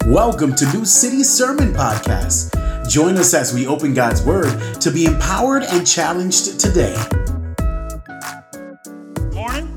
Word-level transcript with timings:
Welcome 0.00 0.54
to 0.56 0.64
New 0.72 0.84
City 0.84 1.22
Sermon 1.22 1.72
Podcast. 1.72 2.50
Join 2.88 3.16
us 3.16 3.34
as 3.34 3.54
we 3.54 3.66
open 3.68 3.94
God's 3.94 4.20
Word 4.22 4.80
to 4.80 4.90
be 4.90 5.04
empowered 5.04 5.62
and 5.62 5.86
challenged 5.86 6.58
today. 6.58 6.96
Morning. 9.32 9.72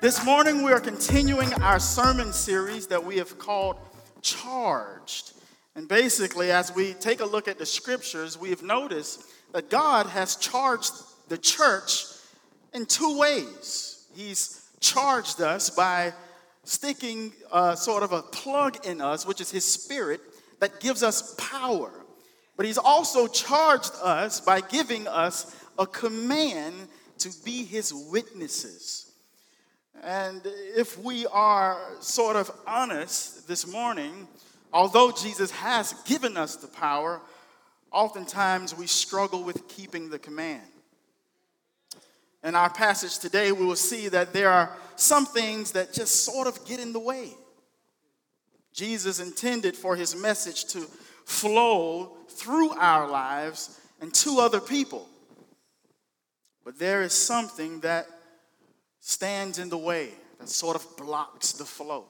This 0.00 0.24
morning 0.24 0.62
we 0.62 0.72
are 0.72 0.78
continuing 0.78 1.52
our 1.54 1.80
sermon 1.80 2.32
series 2.32 2.86
that 2.86 3.04
we 3.04 3.16
have 3.16 3.38
called 3.38 3.78
Charged. 4.20 5.32
And 5.74 5.88
basically, 5.88 6.52
as 6.52 6.72
we 6.74 6.92
take 6.94 7.20
a 7.20 7.26
look 7.26 7.48
at 7.48 7.58
the 7.58 7.66
scriptures, 7.66 8.38
we 8.38 8.50
have 8.50 8.62
noticed 8.62 9.24
that 9.52 9.70
God 9.70 10.06
has 10.06 10.36
charged 10.36 10.92
the 11.28 11.38
church 11.38 12.04
in 12.72 12.86
two 12.86 13.18
ways. 13.18 14.06
He's 14.14 14.68
charged 14.80 15.40
us 15.40 15.70
by 15.70 16.12
sticking 16.64 17.32
uh, 17.50 17.74
sort 17.74 18.02
of 18.02 18.12
a 18.12 18.22
plug 18.22 18.86
in 18.86 19.00
us, 19.00 19.26
which 19.26 19.40
is 19.40 19.50
His 19.50 19.64
Spirit, 19.64 20.20
that 20.60 20.80
gives 20.80 21.02
us 21.02 21.34
power. 21.36 21.90
But 22.56 22.66
He's 22.66 22.78
also 22.78 23.26
charged 23.26 23.92
us 24.02 24.40
by 24.40 24.60
giving 24.60 25.08
us 25.08 25.56
a 25.78 25.86
command 25.86 26.74
to 27.18 27.30
be 27.44 27.64
His 27.64 27.92
witnesses. 27.92 29.10
And 30.02 30.42
if 30.44 30.98
we 30.98 31.26
are 31.26 31.78
sort 32.00 32.36
of 32.36 32.50
honest 32.66 33.46
this 33.46 33.66
morning, 33.66 34.26
although 34.72 35.12
Jesus 35.12 35.50
has 35.52 35.92
given 36.04 36.36
us 36.36 36.56
the 36.56 36.66
power, 36.66 37.20
oftentimes 37.92 38.76
we 38.76 38.86
struggle 38.86 39.44
with 39.44 39.68
keeping 39.68 40.10
the 40.10 40.18
command. 40.18 40.62
In 42.44 42.54
our 42.54 42.70
passage 42.70 43.18
today, 43.18 43.52
we 43.52 43.64
will 43.64 43.76
see 43.76 44.08
that 44.08 44.32
there 44.32 44.50
are 44.50 44.76
some 44.96 45.26
things 45.26 45.72
that 45.72 45.92
just 45.92 46.24
sort 46.24 46.46
of 46.46 46.64
get 46.64 46.80
in 46.80 46.92
the 46.92 47.00
way. 47.00 47.30
Jesus 48.72 49.20
intended 49.20 49.76
for 49.76 49.94
his 49.96 50.16
message 50.16 50.64
to 50.66 50.80
flow 51.24 52.16
through 52.28 52.70
our 52.70 53.08
lives 53.08 53.78
and 54.00 54.12
to 54.14 54.38
other 54.40 54.60
people. 54.60 55.08
But 56.64 56.78
there 56.78 57.02
is 57.02 57.12
something 57.12 57.80
that 57.80 58.06
stands 59.00 59.58
in 59.58 59.68
the 59.68 59.78
way, 59.78 60.10
that 60.38 60.48
sort 60.48 60.76
of 60.76 60.96
blocks 60.96 61.52
the 61.52 61.64
flow. 61.64 62.06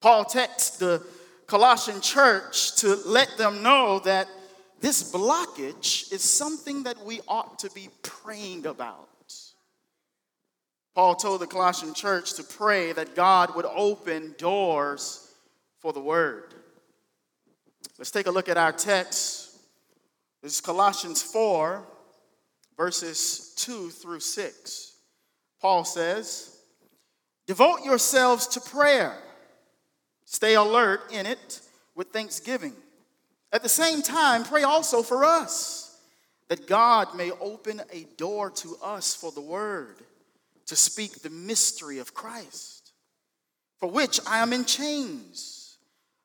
Paul 0.00 0.24
texts 0.24 0.78
the 0.78 1.04
Colossian 1.46 2.00
church 2.00 2.76
to 2.76 2.96
let 3.06 3.36
them 3.36 3.62
know 3.62 3.98
that 4.00 4.28
this 4.80 5.12
blockage 5.12 6.10
is 6.12 6.22
something 6.22 6.84
that 6.84 7.04
we 7.04 7.20
ought 7.28 7.58
to 7.60 7.70
be 7.70 7.88
praying 8.02 8.66
about. 8.66 9.08
Paul 10.94 11.14
told 11.14 11.40
the 11.40 11.46
Colossian 11.46 11.94
church 11.94 12.34
to 12.34 12.42
pray 12.42 12.92
that 12.92 13.14
God 13.14 13.54
would 13.54 13.66
open 13.66 14.34
doors 14.38 15.32
for 15.78 15.92
the 15.92 16.00
word. 16.00 16.54
Let's 17.98 18.10
take 18.10 18.26
a 18.26 18.30
look 18.30 18.48
at 18.48 18.56
our 18.56 18.72
text. 18.72 19.58
This 20.42 20.54
is 20.54 20.60
Colossians 20.60 21.22
4, 21.22 21.86
verses 22.76 23.54
2 23.58 23.90
through 23.90 24.20
6. 24.20 24.92
Paul 25.60 25.84
says, 25.84 26.56
Devote 27.46 27.84
yourselves 27.84 28.46
to 28.48 28.60
prayer, 28.60 29.18
stay 30.24 30.54
alert 30.54 31.00
in 31.12 31.26
it 31.26 31.60
with 31.94 32.08
thanksgiving. 32.08 32.74
At 33.52 33.62
the 33.62 33.68
same 33.68 34.02
time, 34.02 34.44
pray 34.44 34.62
also 34.62 35.02
for 35.02 35.24
us, 35.24 35.98
that 36.48 36.68
God 36.68 37.16
may 37.16 37.30
open 37.32 37.82
a 37.92 38.04
door 38.16 38.50
to 38.50 38.76
us 38.82 39.14
for 39.14 39.32
the 39.32 39.40
word, 39.40 39.96
to 40.66 40.76
speak 40.76 41.22
the 41.22 41.30
mystery 41.30 41.98
of 41.98 42.14
Christ, 42.14 42.92
for 43.78 43.90
which 43.90 44.20
I 44.26 44.38
am 44.38 44.52
in 44.52 44.64
chains, 44.64 45.78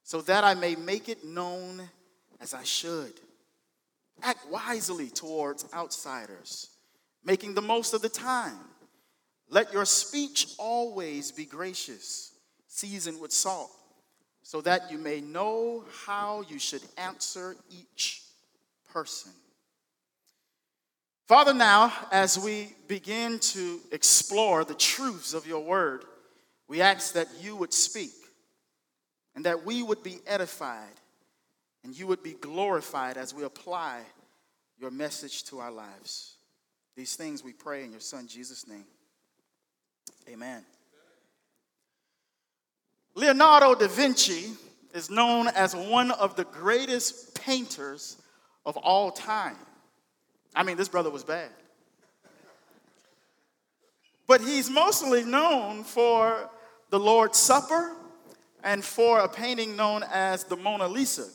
so 0.03 0.21
that 0.21 0.43
I 0.43 0.53
may 0.53 0.75
make 0.75 1.09
it 1.09 1.25
known 1.25 1.89
as 2.39 2.53
I 2.53 2.63
should. 2.63 3.13
Act 4.21 4.47
wisely 4.49 5.09
towards 5.09 5.65
outsiders, 5.73 6.69
making 7.23 7.55
the 7.55 7.61
most 7.61 7.95
of 7.95 8.03
the 8.03 8.09
time. 8.09 8.59
Let 9.49 9.73
your 9.73 9.85
speech 9.85 10.53
always 10.59 11.31
be 11.31 11.45
gracious, 11.45 12.33
seasoned 12.67 13.19
with 13.19 13.31
salt 13.31 13.74
so 14.45 14.61
that 14.61 14.91
you 14.91 14.99
may 14.99 15.21
know 15.21 15.83
how 16.05 16.43
you 16.47 16.59
should 16.59 16.83
answer 16.99 17.55
each 17.71 18.21
person. 18.93 19.31
Father, 21.27 21.51
now, 21.51 21.91
as 22.11 22.37
we 22.37 22.75
begin 22.87 23.39
to 23.39 23.79
explore 23.91 24.63
the 24.63 24.75
truths 24.75 25.33
of 25.33 25.47
your 25.47 25.63
word, 25.63 26.05
we 26.67 26.79
ask 26.79 27.13
that 27.13 27.27
you 27.41 27.55
would 27.55 27.73
speak 27.73 28.13
and 29.35 29.43
that 29.45 29.65
we 29.65 29.81
would 29.81 30.03
be 30.03 30.19
edified 30.27 31.01
and 31.83 31.97
you 31.97 32.05
would 32.05 32.21
be 32.21 32.33
glorified 32.33 33.17
as 33.17 33.33
we 33.33 33.43
apply 33.43 34.01
your 34.77 34.91
message 34.91 35.43
to 35.45 35.57
our 35.57 35.71
lives. 35.71 36.35
These 36.95 37.15
things 37.15 37.43
we 37.43 37.51
pray 37.51 37.83
in 37.83 37.89
your 37.89 37.99
Son, 37.99 38.27
Jesus' 38.27 38.67
name. 38.67 38.85
Amen. 40.29 40.63
Leonardo 43.15 43.73
da 43.75 43.87
Vinci 43.87 44.51
is 44.93 45.09
known 45.09 45.47
as 45.47 45.73
one 45.73 46.11
of 46.11 46.35
the 46.35 46.43
greatest 46.43 47.41
painters 47.41 48.17
of 48.65 48.75
all 48.77 49.09
time. 49.09 49.55
I 50.53 50.63
mean, 50.63 50.75
this 50.75 50.89
brother 50.89 51.09
was 51.09 51.23
bad. 51.23 51.49
But 54.27 54.41
he's 54.41 54.69
mostly 54.69 55.23
known 55.23 55.83
for 55.83 56.49
the 56.89 56.99
Lord's 56.99 57.37
Supper 57.37 57.95
and 58.63 58.83
for 58.83 59.19
a 59.19 59.29
painting 59.29 59.75
known 59.75 60.03
as 60.11 60.43
the 60.43 60.57
Mona 60.57 60.87
Lisa. 60.87 61.27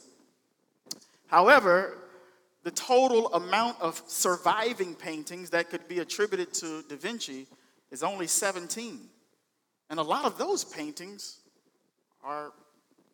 However, 1.28 1.97
the 2.62 2.72
total 2.72 3.32
amount 3.32 3.80
of 3.80 4.02
surviving 4.06 4.94
paintings 4.94 5.50
that 5.50 5.70
could 5.70 5.88
be 5.88 6.00
attributed 6.00 6.52
to 6.54 6.82
Da 6.88 6.97
Vinci 6.97 7.47
is 7.91 8.02
only 8.02 8.26
17. 8.26 9.00
And 9.88 9.98
a 9.98 10.02
lot 10.02 10.24
of 10.24 10.36
those 10.36 10.64
paintings 10.64 11.39
are 12.22 12.53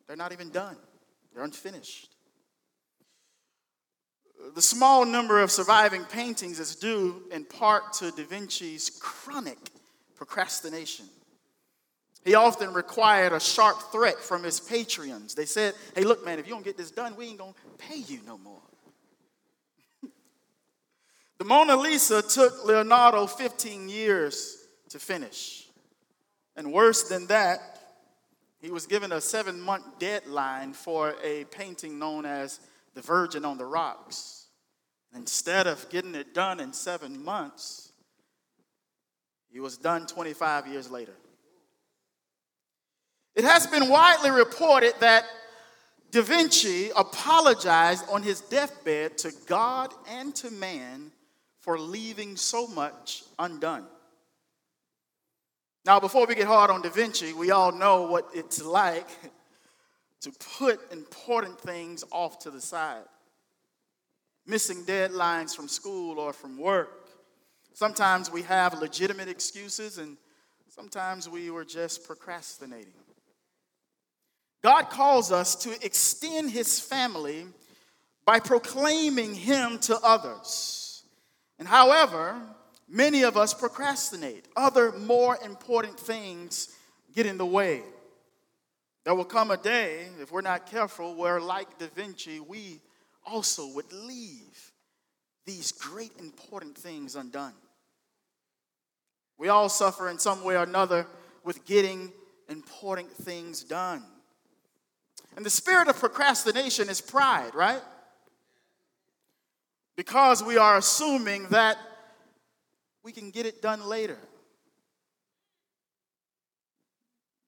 they're 0.07 0.15
not 0.15 0.31
even 0.31 0.49
done. 0.49 0.77
They're 1.33 1.43
unfinished. 1.43 2.15
The 4.55 4.61
small 4.61 5.05
number 5.05 5.41
of 5.41 5.51
surviving 5.51 6.03
paintings 6.05 6.59
is 6.59 6.75
due 6.75 7.23
in 7.31 7.43
part 7.43 7.93
to 7.93 8.11
Da 8.11 8.23
Vinci's 8.23 8.89
chronic 9.01 9.57
procrastination. 10.15 11.05
He 12.23 12.35
often 12.35 12.73
required 12.73 13.33
a 13.33 13.39
sharp 13.39 13.91
threat 13.91 14.19
from 14.19 14.43
his 14.43 14.59
patrons. 14.59 15.33
They 15.33 15.45
said, 15.45 15.73
Hey, 15.95 16.03
look, 16.03 16.25
man, 16.25 16.39
if 16.39 16.47
you 16.47 16.53
don't 16.53 16.65
get 16.65 16.77
this 16.77 16.91
done, 16.91 17.15
we 17.15 17.27
ain't 17.27 17.37
gonna 17.37 17.53
pay 17.77 17.97
you 17.97 18.19
no 18.25 18.37
more. 18.37 18.61
the 21.37 21.45
Mona 21.45 21.75
Lisa 21.75 22.21
took 22.21 22.65
Leonardo 22.65 23.27
15 23.27 23.89
years 23.89 24.57
to 24.89 24.99
finish. 24.99 25.67
And 26.55 26.73
worse 26.73 27.07
than 27.07 27.27
that, 27.27 27.76
he 28.59 28.71
was 28.71 28.87
given 28.87 29.11
a 29.11 29.21
seven 29.21 29.61
month 29.61 29.99
deadline 29.99 30.73
for 30.73 31.15
a 31.23 31.45
painting 31.45 31.99
known 31.99 32.25
as 32.25 32.59
The 32.93 33.01
Virgin 33.01 33.45
on 33.45 33.57
the 33.57 33.65
Rocks. 33.65 34.47
Instead 35.15 35.67
of 35.67 35.89
getting 35.89 36.15
it 36.15 36.33
done 36.33 36.59
in 36.59 36.73
seven 36.73 37.23
months, 37.23 37.91
he 39.49 39.59
was 39.59 39.77
done 39.77 40.05
25 40.05 40.67
years 40.67 40.91
later. 40.91 41.13
It 43.35 43.43
has 43.43 43.67
been 43.67 43.89
widely 43.89 44.31
reported 44.31 44.93
that 44.99 45.23
Da 46.11 46.21
Vinci 46.21 46.89
apologized 46.95 48.05
on 48.09 48.23
his 48.23 48.41
deathbed 48.41 49.17
to 49.19 49.31
God 49.45 49.93
and 50.09 50.33
to 50.35 50.49
man 50.51 51.11
for 51.59 51.77
leaving 51.77 52.35
so 52.35 52.67
much 52.67 53.23
undone. 53.37 53.85
Now, 55.87 56.01
before 56.01 56.25
we 56.25 56.35
get 56.35 56.47
hard 56.47 56.69
on 56.69 56.81
Da 56.81 56.89
Vinci, 56.89 57.31
we 57.31 57.51
all 57.51 57.71
know 57.71 58.07
what 58.07 58.27
it's 58.33 58.61
like 58.61 59.07
to 60.19 60.33
put 60.57 60.81
important 60.91 61.57
things 61.61 62.03
off 62.11 62.39
to 62.39 62.51
the 62.51 62.59
side. 62.59 63.05
Missing 64.45 64.83
deadlines 64.83 65.55
from 65.55 65.69
school 65.69 66.19
or 66.19 66.33
from 66.33 66.57
work. 66.57 67.07
Sometimes 67.73 68.29
we 68.29 68.41
have 68.41 68.77
legitimate 68.81 69.29
excuses, 69.29 69.97
and 69.97 70.17
sometimes 70.67 71.29
we 71.29 71.51
were 71.51 71.63
just 71.63 72.05
procrastinating. 72.05 72.91
God 74.65 74.89
calls 74.89 75.31
us 75.31 75.55
to 75.55 75.71
extend 75.85 76.51
his 76.51 76.81
family 76.81 77.45
by 78.25 78.41
proclaiming 78.41 79.33
him 79.33 79.79
to 79.79 79.97
others. 80.03 81.03
And 81.59 81.65
however, 81.65 82.41
Many 82.89 83.23
of 83.23 83.35
us 83.35 83.53
procrastinate. 83.53 84.47
Other 84.55 84.91
more 84.93 85.37
important 85.43 85.99
things 85.99 86.69
get 87.13 87.25
in 87.25 87.37
the 87.37 87.45
way. 87.45 87.83
There 89.03 89.15
will 89.15 89.25
come 89.25 89.51
a 89.51 89.57
day, 89.57 90.07
if 90.21 90.31
we're 90.31 90.41
not 90.41 90.69
careful, 90.69 91.15
where, 91.15 91.39
like 91.39 91.77
Da 91.77 91.87
Vinci, 91.95 92.39
we 92.39 92.81
also 93.25 93.67
would 93.73 93.91
leave 93.91 94.71
these 95.45 95.71
great 95.71 96.11
important 96.19 96.77
things 96.77 97.15
undone. 97.15 97.53
We 99.37 99.49
all 99.49 99.69
suffer 99.69 100.09
in 100.09 100.19
some 100.19 100.43
way 100.43 100.55
or 100.55 100.63
another 100.63 101.07
with 101.43 101.65
getting 101.65 102.11
important 102.49 103.11
things 103.11 103.63
done. 103.63 104.03
And 105.35 105.45
the 105.45 105.49
spirit 105.49 105.87
of 105.87 105.97
procrastination 105.97 106.89
is 106.89 106.99
pride, 106.99 107.53
right? 107.53 107.81
Because 109.95 110.43
we 110.43 110.57
are 110.57 110.77
assuming 110.77 111.47
that 111.49 111.77
we 113.07 113.13
can 113.13 113.31
get 113.31 113.45
it 113.45 113.61
done 113.61 113.87
later. 113.87 114.17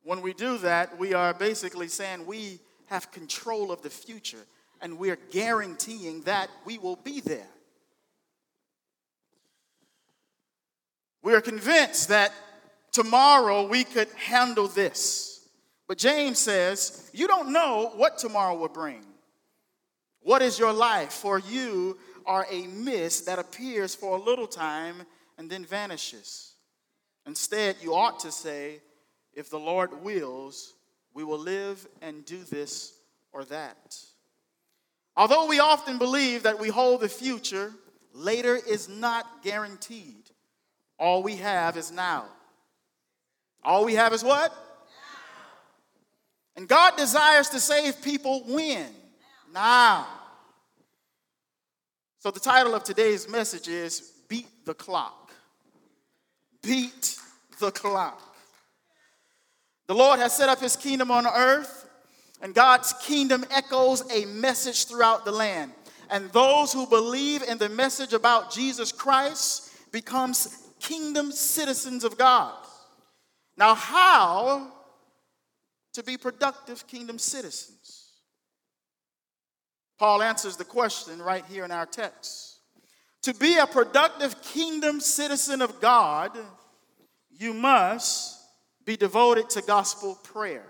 When 0.04 0.22
we 0.22 0.32
do 0.32 0.58
that, 0.60 0.98
we 0.98 1.14
are 1.14 1.34
basically 1.34 1.90
saying 1.90 2.26
we 2.26 2.60
have 2.86 3.12
control 3.12 3.70
of 3.70 3.82
the 3.82 3.90
future 3.90 4.46
and 4.80 4.98
we're 4.98 5.20
guaranteeing 5.32 6.22
that 6.22 6.50
we 6.64 6.78
will 6.78 6.96
be 6.96 7.20
there. 7.20 7.50
We 11.24 11.34
are 11.34 11.42
convinced 11.42 12.08
that 12.08 12.32
tomorrow 12.94 13.68
we 13.68 13.84
could 13.84 14.08
handle 14.16 14.70
this. 14.70 15.46
But 15.90 15.98
James 15.98 16.40
says, 16.40 17.12
You 17.12 17.28
don't 17.28 17.52
know 17.52 17.92
what 17.98 18.18
tomorrow 18.18 18.56
will 18.56 18.70
bring. 18.70 19.04
What 20.22 20.42
is 20.42 20.58
your 20.58 20.72
life? 20.72 21.12
For 21.12 21.38
you 21.38 21.98
are 22.26 22.48
a 22.50 22.66
mist 22.68 23.26
that 23.26 23.40
appears 23.40 23.94
for 23.94 24.18
a 24.18 24.22
little 24.22 24.48
time 24.48 25.06
and 25.40 25.50
then 25.50 25.66
vanishes. 25.66 26.54
Instead, 27.26 27.78
you 27.82 27.96
ought 27.96 28.20
to 28.20 28.32
say, 28.32 28.82
If 29.34 29.50
the 29.50 29.58
Lord 29.58 30.04
wills, 30.04 30.76
we 31.14 31.24
will 31.24 31.40
live 31.40 31.88
and 32.02 32.26
do 32.26 32.44
this 32.44 32.94
or 33.32 33.46
that. 33.46 33.98
Although 35.16 35.48
we 35.48 35.60
often 35.60 35.98
believe 35.98 36.44
that 36.44 36.60
we 36.60 36.70
hold 36.70 37.02
the 37.02 37.10
future, 37.10 37.72
later 38.14 38.56
is 38.56 38.88
not 38.88 39.44
guaranteed. 39.44 40.30
All 41.00 41.24
we 41.24 41.38
have 41.38 41.78
is 41.78 41.92
now. 41.92 42.26
All 43.64 43.86
we 43.86 43.96
have 43.96 44.14
is 44.14 44.24
what? 44.24 44.54
And 46.56 46.68
God 46.68 46.98
desires 46.98 47.50
to 47.50 47.60
save 47.60 48.02
people 48.02 48.44
when? 48.46 48.88
Now. 49.54 50.06
So 52.20 52.32
the 52.32 52.40
title 52.40 52.76
of 52.76 52.84
today's 52.84 53.30
message 53.30 53.70
is 53.70 54.12
Beat 54.28 54.66
the 54.66 54.74
Clock. 54.74 55.29
Beat 56.64 57.18
the 57.60 57.72
clock. 57.72 58.22
The 59.88 59.96
Lord 59.96 60.20
has 60.20 60.36
set 60.36 60.50
up 60.50 60.60
his 60.60 60.76
kingdom 60.76 61.10
on 61.10 61.26
earth, 61.26 61.90
and 62.42 62.54
God's 62.54 62.94
kingdom 63.02 63.44
echoes 63.50 64.04
a 64.12 64.26
message 64.26 64.86
throughout 64.86 65.26
the 65.26 65.32
land. 65.32 65.72
And 66.10 66.32
those 66.32 66.74
who 66.74 66.86
believe 66.88 67.44
in 67.44 67.58
the 67.58 67.70
message 67.70 68.14
about 68.14 68.52
Jesus 68.52 68.92
Christ 68.92 69.92
becomes 69.92 70.70
kingdom 70.80 71.32
citizens 71.32 72.04
of 72.04 72.18
God. 72.18 72.54
Now, 73.58 73.76
how 73.76 74.72
to 75.94 76.04
be 76.04 76.18
productive 76.18 76.88
kingdom 76.88 77.20
citizens? 77.20 78.14
Paul 79.98 80.22
answers 80.22 80.56
the 80.56 80.66
question 80.66 81.22
right 81.22 81.44
here 81.46 81.66
in 81.66 81.72
our 81.72 81.86
text. 81.86 82.59
To 83.24 83.34
be 83.34 83.58
a 83.58 83.68
productive 83.68 84.42
kingdom 84.42 85.00
citizen 85.00 85.62
of 85.62 85.82
God, 85.82 86.38
you 87.38 87.54
must 87.54 88.40
be 88.86 88.96
devoted 88.96 89.50
to 89.52 89.62
gospel 89.62 90.16
prayer, 90.24 90.66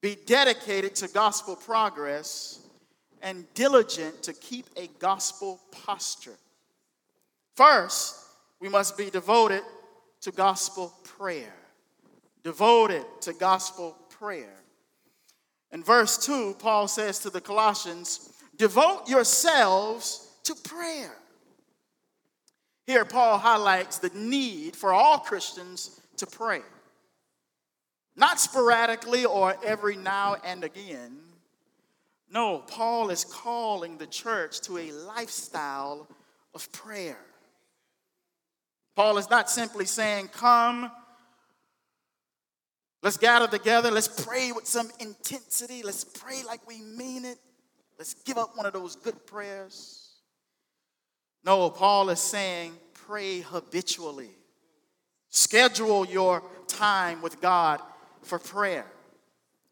be 0.00 0.16
dedicated 0.26 0.94
to 0.96 1.08
gospel 1.08 1.54
progress, 1.54 2.60
and 3.22 3.44
diligent 3.54 4.22
to 4.22 4.32
keep 4.32 4.66
a 4.76 4.88
gospel 4.98 5.60
posture. 5.70 6.36
First, 7.56 8.16
we 8.60 8.68
must 8.68 8.96
be 8.96 9.10
devoted 9.10 9.62
to 10.22 10.32
gospel 10.32 10.94
prayer. 11.04 11.54
Devoted 12.42 13.04
to 13.20 13.34
gospel 13.34 13.96
prayer. 14.08 14.56
In 15.72 15.84
verse 15.84 16.18
2, 16.24 16.56
Paul 16.58 16.88
says 16.88 17.18
to 17.20 17.30
the 17.30 17.40
Colossians, 17.40 18.32
Devote 18.56 19.08
yourselves 19.08 20.29
to 20.44 20.54
prayer. 20.54 21.16
Here, 22.86 23.04
Paul 23.04 23.38
highlights 23.38 23.98
the 23.98 24.10
need 24.14 24.74
for 24.74 24.92
all 24.92 25.18
Christians 25.18 26.00
to 26.16 26.26
pray. 26.26 26.60
Not 28.16 28.40
sporadically 28.40 29.24
or 29.24 29.56
every 29.64 29.96
now 29.96 30.36
and 30.44 30.64
again. 30.64 31.18
No, 32.30 32.58
Paul 32.58 33.10
is 33.10 33.24
calling 33.24 33.98
the 33.98 34.06
church 34.06 34.60
to 34.62 34.78
a 34.78 34.92
lifestyle 34.92 36.08
of 36.54 36.70
prayer. 36.72 37.18
Paul 38.94 39.18
is 39.18 39.30
not 39.30 39.50
simply 39.50 39.84
saying, 39.84 40.28
Come, 40.28 40.90
let's 43.02 43.16
gather 43.16 43.48
together, 43.48 43.90
let's 43.90 44.08
pray 44.08 44.52
with 44.52 44.66
some 44.66 44.90
intensity, 45.00 45.82
let's 45.82 46.04
pray 46.04 46.42
like 46.46 46.66
we 46.68 46.80
mean 46.80 47.24
it, 47.24 47.38
let's 47.98 48.14
give 48.14 48.38
up 48.38 48.56
one 48.56 48.66
of 48.66 48.72
those 48.72 48.96
good 48.96 49.26
prayers. 49.26 49.99
No, 51.44 51.70
Paul 51.70 52.10
is 52.10 52.20
saying, 52.20 52.72
Pray 52.94 53.40
habitually. 53.40 54.30
Schedule 55.30 56.06
your 56.06 56.42
time 56.68 57.22
with 57.22 57.40
God 57.40 57.80
for 58.22 58.38
prayer. 58.38 58.86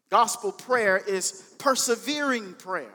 Gospel 0.09 0.51
prayer 0.51 0.97
is 0.97 1.53
persevering 1.57 2.53
prayer. 2.55 2.93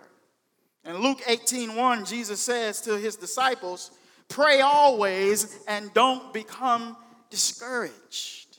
In 0.85 0.99
Luke 0.99 1.23
18 1.26 1.76
1, 1.76 2.05
Jesus 2.05 2.41
says 2.41 2.81
to 2.82 2.99
his 2.99 3.17
disciples, 3.17 3.91
Pray 4.29 4.61
always 4.61 5.59
and 5.69 5.93
don't 5.94 6.32
become 6.32 6.97
discouraged. 7.31 8.59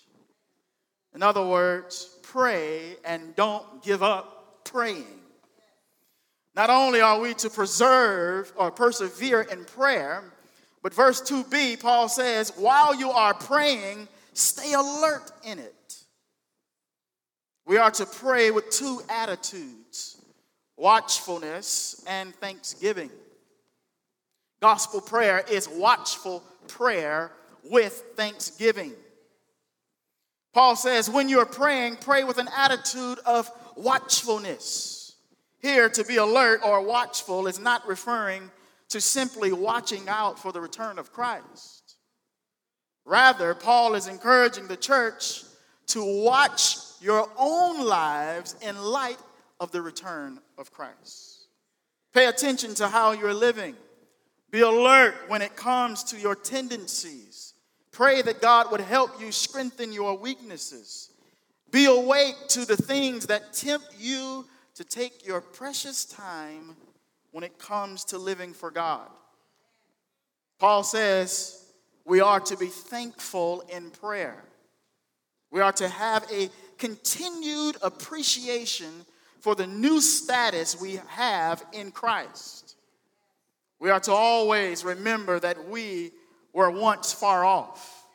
In 1.14 1.24
other 1.24 1.46
words, 1.46 2.18
pray 2.24 2.96
and 3.06 3.36
don't 3.36 3.84
give 3.84 4.04
up 4.04 4.64
praying. 4.66 5.22
Not 6.56 6.70
only 6.70 7.02
are 7.02 7.20
we 7.20 7.34
to 7.36 7.50
preserve 7.50 8.52
or 8.56 8.72
persevere 8.72 9.42
in 9.42 9.66
prayer, 9.66 10.24
but 10.82 10.94
verse 10.94 11.22
2b, 11.22 11.82
Paul 11.82 12.08
says, 12.08 12.54
while 12.56 12.96
you 12.96 13.10
are 13.10 13.34
praying, 13.34 14.08
stay 14.34 14.74
alert 14.74 15.32
in 15.44 15.60
it. 15.60 15.74
We 17.66 17.78
are 17.78 17.92
to 17.92 18.06
pray 18.06 18.52
with 18.52 18.70
two 18.70 19.02
attitudes 19.10 20.18
watchfulness 20.78 22.04
and 22.06 22.36
thanksgiving. 22.36 23.10
Gospel 24.62 25.00
prayer 25.00 25.44
is 25.50 25.70
watchful 25.70 26.44
prayer 26.68 27.32
with 27.64 28.04
thanksgiving. 28.16 28.94
Paul 30.54 30.76
says, 30.76 31.10
when 31.10 31.30
you're 31.30 31.46
praying, 31.46 31.98
pray 31.98 32.24
with 32.24 32.38
an 32.38 32.50
attitude 32.56 33.20
of 33.26 33.50
watchfulness. 33.76 34.95
Here, 35.66 35.90
to 35.90 36.04
be 36.04 36.18
alert 36.18 36.62
or 36.64 36.80
watchful 36.84 37.48
is 37.48 37.60
not 37.60 37.88
referring 37.88 38.52
to 38.90 39.02
simply 39.02 39.52
watching 39.52 40.08
out 40.08 40.38
for 40.38 40.52
the 40.52 40.62
return 40.62 41.00
of 41.00 41.12
Christ. 41.12 41.96
Rather, 43.04 43.56
Paul 43.56 43.96
is 43.96 44.08
encouraging 44.08 44.68
the 44.68 44.78
church 44.78 45.42
to 45.88 46.22
watch 46.24 46.78
your 47.02 47.28
own 47.36 47.84
lives 47.84 48.56
in 48.62 48.78
light 48.78 49.18
of 49.60 49.72
the 49.72 49.82
return 49.82 50.40
of 50.60 50.72
Christ. 50.72 51.48
Pay 52.14 52.28
attention 52.28 52.76
to 52.76 52.88
how 52.88 53.14
you're 53.14 53.34
living. 53.34 53.74
Be 54.52 54.62
alert 54.62 55.16
when 55.30 55.42
it 55.42 55.56
comes 55.56 56.04
to 56.04 56.20
your 56.20 56.36
tendencies. 56.36 57.56
Pray 57.92 58.22
that 58.22 58.40
God 58.40 58.72
would 58.72 58.82
help 58.82 59.20
you 59.20 59.32
strengthen 59.32 59.92
your 59.92 60.16
weaknesses. 60.16 61.10
Be 61.72 61.86
awake 61.86 62.36
to 62.50 62.66
the 62.66 62.78
things 62.78 63.26
that 63.26 63.54
tempt 63.54 63.96
you 63.98 64.46
to 64.76 64.84
take 64.84 65.26
your 65.26 65.42
precious 65.42 66.06
time 66.06 66.76
when 67.32 67.44
it 67.44 67.58
comes 67.58 68.06
to 68.06 68.18
living 68.18 68.54
for 68.54 68.72
God. 68.72 69.08
Paul 70.60 70.84
says 70.84 71.66
we 72.06 72.22
are 72.22 72.40
to 72.42 72.58
be 72.58 72.68
thankful 72.68 73.64
in 73.70 73.90
prayer. 73.90 74.44
We 75.52 75.62
are 75.62 75.74
to 75.74 75.88
have 75.88 76.26
a 76.32 76.50
continued 76.78 77.78
appreciation 77.82 78.92
for 79.40 79.56
the 79.56 79.68
new 79.68 80.02
status 80.02 80.80
we 80.80 81.00
have 81.08 81.64
in 81.72 81.92
Christ. 81.92 82.76
We 83.80 83.90
are 83.90 84.00
to 84.02 84.12
always 84.12 84.84
remember 84.84 85.40
that 85.40 85.70
we 85.70 86.12
were 86.54 86.72
once 86.72 87.14
far 87.14 87.46
off. 87.46 88.06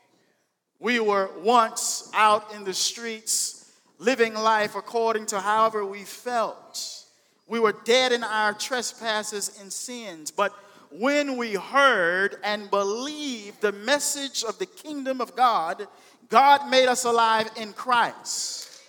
We 0.78 0.98
were 0.98 1.30
once 1.42 2.10
out 2.14 2.54
in 2.54 2.64
the 2.64 2.74
streets 2.74 3.59
living 4.00 4.34
life 4.34 4.74
according 4.74 5.26
to 5.26 5.38
however 5.38 5.84
we 5.84 6.02
felt. 6.02 7.04
We 7.46 7.60
were 7.60 7.76
dead 7.84 8.12
in 8.12 8.24
our 8.24 8.54
trespasses 8.54 9.60
and 9.60 9.72
sins. 9.72 10.30
But 10.30 10.52
when 10.90 11.36
we 11.36 11.54
heard 11.54 12.36
and 12.42 12.70
believed 12.70 13.60
the 13.60 13.72
message 13.72 14.42
of 14.42 14.58
the 14.58 14.66
kingdom 14.66 15.20
of 15.20 15.36
God, 15.36 15.86
God 16.28 16.68
made 16.68 16.88
us 16.88 17.04
alive 17.04 17.48
in 17.56 17.72
Christ. 17.74 18.80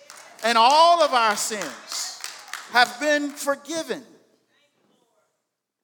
And 0.44 0.56
all 0.56 1.02
of 1.02 1.12
our 1.12 1.36
sins 1.36 2.20
have 2.70 2.98
been 2.98 3.30
forgiven. 3.30 4.02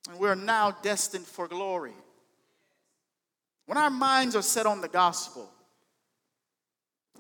And 0.09 0.19
we're 0.19 0.35
now 0.35 0.71
destined 0.83 1.27
for 1.27 1.47
glory. 1.47 1.93
When 3.67 3.77
our 3.77 3.91
minds 3.91 4.35
are 4.35 4.43
set 4.43 4.65
on 4.65 4.81
the 4.81 4.89
gospel, 4.89 5.51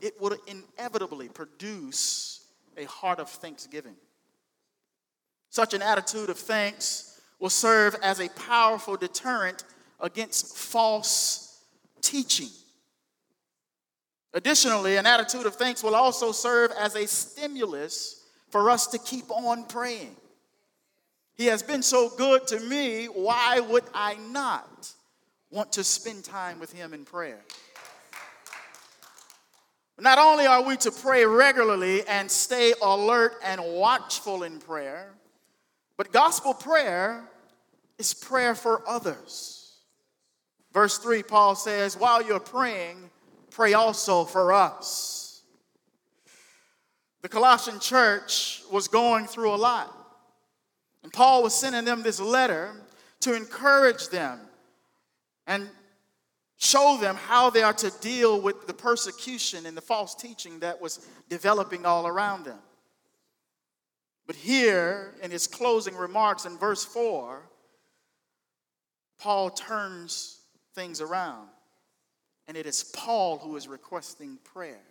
it 0.00 0.21
would 0.21 0.38
inevitably 0.47 1.28
produce 1.28 2.47
a 2.76 2.85
heart 2.85 3.19
of 3.19 3.28
thanksgiving. 3.28 3.97
Such 5.50 5.75
an 5.75 5.83
attitude 5.83 6.31
of 6.31 6.38
thanks 6.38 7.21
will 7.38 7.50
serve 7.50 7.97
as 8.02 8.21
a 8.21 8.28
powerful 8.31 8.97
deterrent 8.97 9.64
against 10.00 10.57
false 10.57 11.62
teaching. 12.00 12.50
Additionally, 14.35 14.97
an 14.97 15.07
attitude 15.07 15.47
of 15.47 15.55
thanks 15.55 15.83
will 15.83 15.95
also 15.95 16.33
serve 16.33 16.71
as 16.78 16.95
a 16.95 17.07
stimulus 17.07 18.25
for 18.50 18.71
us 18.71 18.87
to 18.88 18.99
keep 18.99 19.31
on 19.31 19.64
praying. 19.64 20.14
He 21.35 21.47
has 21.47 21.62
been 21.62 21.83
so 21.83 22.11
good 22.17 22.47
to 22.49 22.61
me, 22.61 23.07
why 23.07 23.61
would 23.61 23.85
I 23.95 24.14
not 24.31 24.93
want 25.50 25.73
to 25.73 25.85
spend 25.85 26.25
time 26.25 26.61
with 26.61 26.73
Him 26.73 26.93
in 26.93 27.05
prayer? 27.05 27.40
Not 30.00 30.19
only 30.19 30.47
are 30.47 30.62
we 30.62 30.76
to 30.78 30.93
pray 30.93 31.25
regularly 31.25 32.07
and 32.07 32.31
stay 32.31 32.73
alert 32.81 33.35
and 33.45 33.61
watchful 33.61 34.45
in 34.45 34.61
prayer, 34.61 35.12
but 35.97 36.12
gospel 36.12 36.55
prayer 36.55 37.28
is 37.99 38.14
prayer 38.14 38.55
for 38.55 38.83
others. 38.88 39.81
Verse 40.73 40.99
3, 40.99 41.25
Paul 41.25 41.57
says, 41.57 41.97
While 41.97 42.23
you're 42.23 42.38
praying, 42.38 43.11
pray 43.50 43.75
also 43.75 44.25
for 44.25 44.52
us. 44.52 45.43
The 47.23 47.28
Colossian 47.28 47.81
church 47.81 48.62
was 48.71 48.87
going 48.87 49.26
through 49.26 49.52
a 49.52 49.57
lot. 49.57 49.93
And 51.02 51.12
Paul 51.12 51.43
was 51.43 51.55
sending 51.55 51.85
them 51.85 52.02
this 52.02 52.21
letter 52.21 52.71
to 53.21 53.35
encourage 53.35 54.11
them 54.11 54.38
and 55.49 55.69
show 56.59 56.99
them 57.00 57.17
how 57.17 57.50
they 57.50 57.62
are 57.62 57.73
to 57.73 57.91
deal 58.00 58.41
with 58.41 58.67
the 58.67 58.75
persecution 58.75 59.65
and 59.65 59.77
the 59.77 59.81
false 59.81 60.15
teaching 60.15 60.59
that 60.61 60.81
was 60.81 61.07
developing 61.29 61.87
all 61.87 62.07
around 62.07 62.45
them. 62.45 62.59
But 64.27 64.37
here, 64.37 65.15
in 65.23 65.31
his 65.31 65.47
closing 65.47 65.97
remarks 65.97 66.45
in 66.45 66.59
verse 66.59 66.85
4, 66.85 67.49
Paul 69.19 69.50
turns 69.50 70.41
things 70.75 71.00
around. 71.00 71.49
And 72.47 72.57
it 72.57 72.67
is 72.67 72.85
Paul 72.95 73.38
who 73.38 73.57
is 73.57 73.69
requesting 73.69 74.38
prayer. 74.43 74.83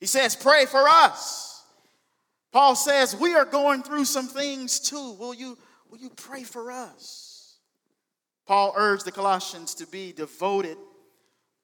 He 0.00 0.06
says, 0.06 0.36
Pray 0.36 0.66
for 0.66 0.88
us. 0.88 1.62
Paul 2.52 2.76
says, 2.76 3.16
We 3.16 3.34
are 3.34 3.44
going 3.44 3.82
through 3.82 4.04
some 4.04 4.28
things 4.28 4.80
too. 4.80 5.12
Will 5.14 5.34
you, 5.34 5.58
will 5.90 5.98
you 5.98 6.10
pray 6.10 6.42
for 6.42 6.70
us? 6.70 7.33
Paul 8.46 8.74
urged 8.76 9.04
the 9.04 9.12
Colossians 9.12 9.74
to 9.76 9.86
be 9.86 10.12
devoted 10.12 10.76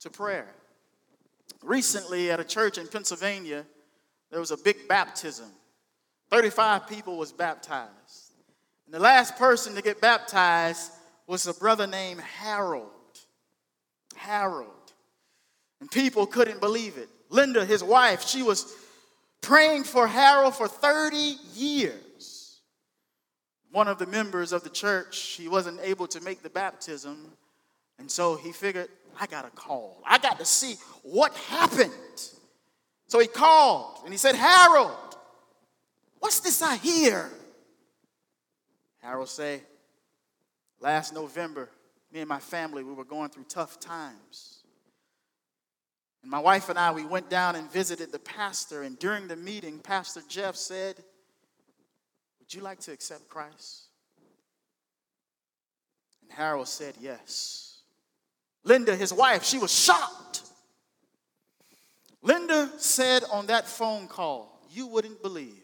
to 0.00 0.10
prayer. 0.10 0.48
Recently, 1.62 2.30
at 2.30 2.40
a 2.40 2.44
church 2.44 2.78
in 2.78 2.88
Pennsylvania, 2.88 3.66
there 4.30 4.40
was 4.40 4.50
a 4.50 4.56
big 4.56 4.88
baptism. 4.88 5.50
35 6.30 6.88
people 6.88 7.18
was 7.18 7.32
baptized. 7.32 8.32
And 8.86 8.94
the 8.94 9.00
last 9.00 9.36
person 9.36 9.74
to 9.74 9.82
get 9.82 10.00
baptized 10.00 10.90
was 11.26 11.46
a 11.46 11.54
brother 11.54 11.86
named 11.86 12.20
Harold. 12.20 12.90
Harold. 14.16 14.68
And 15.80 15.90
people 15.90 16.26
couldn't 16.26 16.60
believe 16.60 16.96
it. 16.96 17.08
Linda, 17.28 17.64
his 17.64 17.84
wife, 17.84 18.26
she 18.26 18.42
was 18.42 18.72
praying 19.40 19.84
for 19.84 20.06
Harold 20.06 20.54
for 20.54 20.68
30 20.68 21.36
years 21.54 22.09
one 23.72 23.88
of 23.88 23.98
the 23.98 24.06
members 24.06 24.52
of 24.52 24.64
the 24.64 24.70
church, 24.70 25.36
he 25.38 25.48
wasn't 25.48 25.80
able 25.82 26.06
to 26.08 26.20
make 26.20 26.42
the 26.42 26.50
baptism. 26.50 27.32
And 27.98 28.10
so 28.10 28.36
he 28.36 28.52
figured, 28.52 28.88
I 29.18 29.26
got 29.26 29.42
to 29.42 29.50
call. 29.50 30.02
I 30.06 30.18
got 30.18 30.38
to 30.38 30.44
see 30.44 30.76
what 31.02 31.34
happened. 31.34 31.92
So 33.06 33.18
he 33.18 33.26
called 33.26 34.00
and 34.04 34.12
he 34.12 34.18
said, 34.18 34.34
Harold, 34.34 35.16
what's 36.18 36.40
this 36.40 36.62
I 36.62 36.76
hear? 36.76 37.30
Harold 39.02 39.28
say, 39.28 39.62
last 40.80 41.14
November, 41.14 41.68
me 42.12 42.20
and 42.20 42.28
my 42.28 42.38
family, 42.38 42.82
we 42.82 42.92
were 42.92 43.04
going 43.04 43.30
through 43.30 43.44
tough 43.48 43.78
times. 43.80 44.62
And 46.22 46.30
my 46.30 46.38
wife 46.38 46.68
and 46.68 46.78
I, 46.78 46.92
we 46.92 47.04
went 47.04 47.30
down 47.30 47.56
and 47.56 47.70
visited 47.70 48.12
the 48.12 48.18
pastor. 48.18 48.82
And 48.82 48.98
during 48.98 49.26
the 49.26 49.36
meeting, 49.36 49.78
Pastor 49.78 50.22
Jeff 50.28 50.54
said, 50.54 50.96
would 52.50 52.56
you 52.56 52.62
like 52.64 52.80
to 52.80 52.90
accept 52.90 53.28
Christ? 53.28 53.84
And 56.22 56.32
Harold 56.32 56.66
said, 56.66 56.94
Yes. 57.00 57.82
Linda, 58.64 58.96
his 58.96 59.12
wife, 59.12 59.44
she 59.44 59.58
was 59.58 59.72
shocked. 59.72 60.42
Linda 62.22 62.68
said 62.76 63.22
on 63.32 63.46
that 63.46 63.68
phone 63.68 64.08
call, 64.08 64.60
You 64.72 64.88
wouldn't 64.88 65.22
believe 65.22 65.62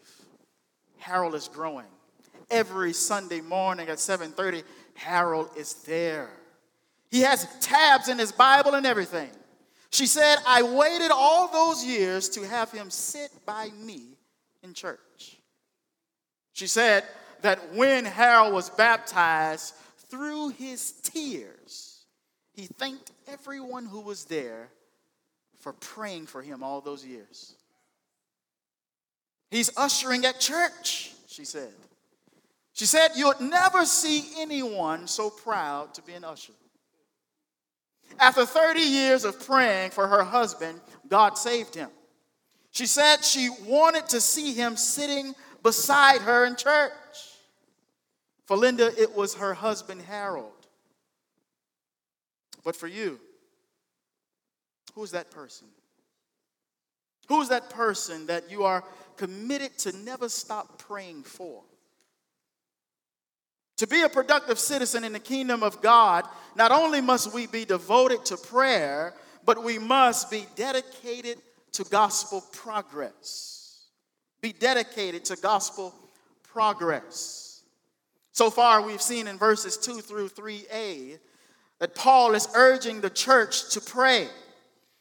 Harold 0.97 1.35
is 1.35 1.49
growing. 1.49 1.87
Every 2.49 2.93
Sunday 2.93 3.41
morning 3.41 3.89
at 3.89 3.97
7:30, 3.97 4.63
Harold 4.93 5.49
is 5.57 5.73
there. 5.83 6.29
He 7.11 7.19
has 7.19 7.45
tabs 7.59 8.07
in 8.07 8.17
his 8.17 8.31
Bible 8.31 8.75
and 8.75 8.85
everything. 8.85 9.29
She 9.89 10.05
said, 10.07 10.37
I 10.47 10.63
waited 10.63 11.11
all 11.11 11.51
those 11.51 11.83
years 11.83 12.29
to 12.29 12.47
have 12.47 12.71
him 12.71 12.89
sit 12.89 13.29
by 13.45 13.71
me 13.71 14.15
in 14.63 14.73
church. 14.73 15.36
She 16.57 16.65
said 16.65 17.03
that 17.43 17.75
when 17.75 18.03
Harold 18.03 18.51
was 18.51 18.71
baptized, 18.71 19.75
through 20.09 20.49
his 20.49 20.91
tears, 21.03 21.99
he 22.51 22.65
thanked 22.65 23.11
everyone 23.27 23.85
who 23.85 23.99
was 23.99 24.25
there 24.25 24.69
for 25.59 25.73
praying 25.73 26.25
for 26.25 26.41
him 26.41 26.63
all 26.63 26.81
those 26.81 27.05
years. 27.05 27.53
He's 29.51 29.69
ushering 29.77 30.25
at 30.25 30.39
church, 30.39 31.11
she 31.27 31.45
said. 31.45 31.73
She 32.73 32.87
said, 32.87 33.09
You'll 33.15 33.39
never 33.39 33.85
see 33.85 34.23
anyone 34.39 35.05
so 35.05 35.29
proud 35.29 35.93
to 35.93 36.01
be 36.01 36.13
an 36.13 36.23
usher. 36.23 36.53
After 38.19 38.47
30 38.47 38.79
years 38.79 39.25
of 39.25 39.45
praying 39.45 39.91
for 39.91 40.07
her 40.07 40.23
husband, 40.23 40.81
God 41.07 41.37
saved 41.37 41.75
him. 41.75 41.91
She 42.71 42.87
said 42.87 43.23
she 43.23 43.51
wanted 43.67 44.09
to 44.09 44.19
see 44.19 44.53
him 44.53 44.75
sitting 44.75 45.35
beside 45.67 46.21
her 46.21 46.45
in 46.45 46.55
church. 46.55 46.93
For 48.45 48.55
Linda, 48.55 48.89
it 48.97 49.13
was 49.13 49.35
her 49.35 49.53
husband 49.53 50.01
Harold. 50.01 50.65
But 52.63 52.77
for 52.77 52.87
you, 52.87 53.19
who's 54.95 55.11
that 55.11 55.29
person? 55.29 55.67
Who's 57.27 57.49
that 57.49 57.69
person 57.69 58.27
that 58.27 58.49
you 58.49 58.63
are 58.63 58.81
committed 59.17 59.77
to 59.79 59.91
never 59.97 60.29
stop 60.29 60.79
praying 60.79 61.23
for? 61.23 61.63
To 63.75 63.87
be 63.87 64.03
a 64.03 64.09
productive 64.09 64.59
citizen 64.59 65.03
in 65.03 65.11
the 65.11 65.19
kingdom 65.19 65.63
of 65.63 65.81
God, 65.81 66.23
not 66.55 66.71
only 66.71 67.01
must 67.01 67.33
we 67.33 67.45
be 67.45 67.65
devoted 67.65 68.23
to 68.27 68.37
prayer, 68.37 69.13
but 69.43 69.61
we 69.61 69.79
must 69.79 70.31
be 70.31 70.45
dedicated 70.55 71.39
to 71.73 71.83
gospel 71.83 72.39
progress 72.53 73.56
be 74.41 74.53
dedicated 74.53 75.25
to 75.25 75.35
gospel 75.35 75.93
progress. 76.43 77.63
So 78.31 78.49
far, 78.49 78.81
we've 78.81 79.01
seen 79.01 79.27
in 79.27 79.37
verses 79.37 79.77
2 79.77 80.01
through 80.01 80.29
3a 80.29 81.17
that 81.79 81.95
Paul 81.95 82.35
is 82.35 82.47
urging 82.55 83.01
the 83.01 83.09
church 83.09 83.71
to 83.71 83.81
pray. 83.81 84.27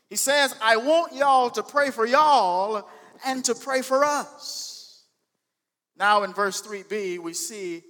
He 0.08 0.16
says, 0.16 0.54
I 0.62 0.76
want 0.76 1.14
y'all 1.14 1.50
to 1.50 1.62
pray 1.62 1.90
for 1.90 2.06
y'all 2.06 2.88
and 3.24 3.44
to 3.44 3.54
pray 3.54 3.82
for 3.82 4.04
us. 4.04 5.04
Now, 5.98 6.22
in 6.22 6.32
verse 6.32 6.62
3b, 6.62 7.18
we 7.18 7.32
see 7.32 7.82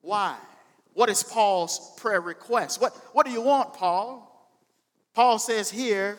why. 0.00 0.36
What 0.94 1.08
is 1.08 1.22
Paul's 1.22 1.94
prayer 1.96 2.20
request? 2.20 2.80
What, 2.80 2.92
what 3.12 3.24
do 3.24 3.32
you 3.32 3.40
want, 3.40 3.74
Paul? 3.74 4.26
Paul 5.14 5.38
says 5.38 5.70
here, 5.70 6.18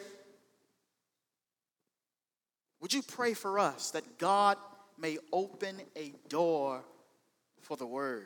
would 2.82 2.94
you 2.94 3.02
pray 3.04 3.34
for 3.34 3.60
us 3.60 3.92
that 3.92 4.18
God 4.18 4.58
may 4.98 5.18
open 5.32 5.82
a 5.96 6.14
door 6.28 6.84
for 7.62 7.78
the 7.78 7.86
word? 7.86 8.26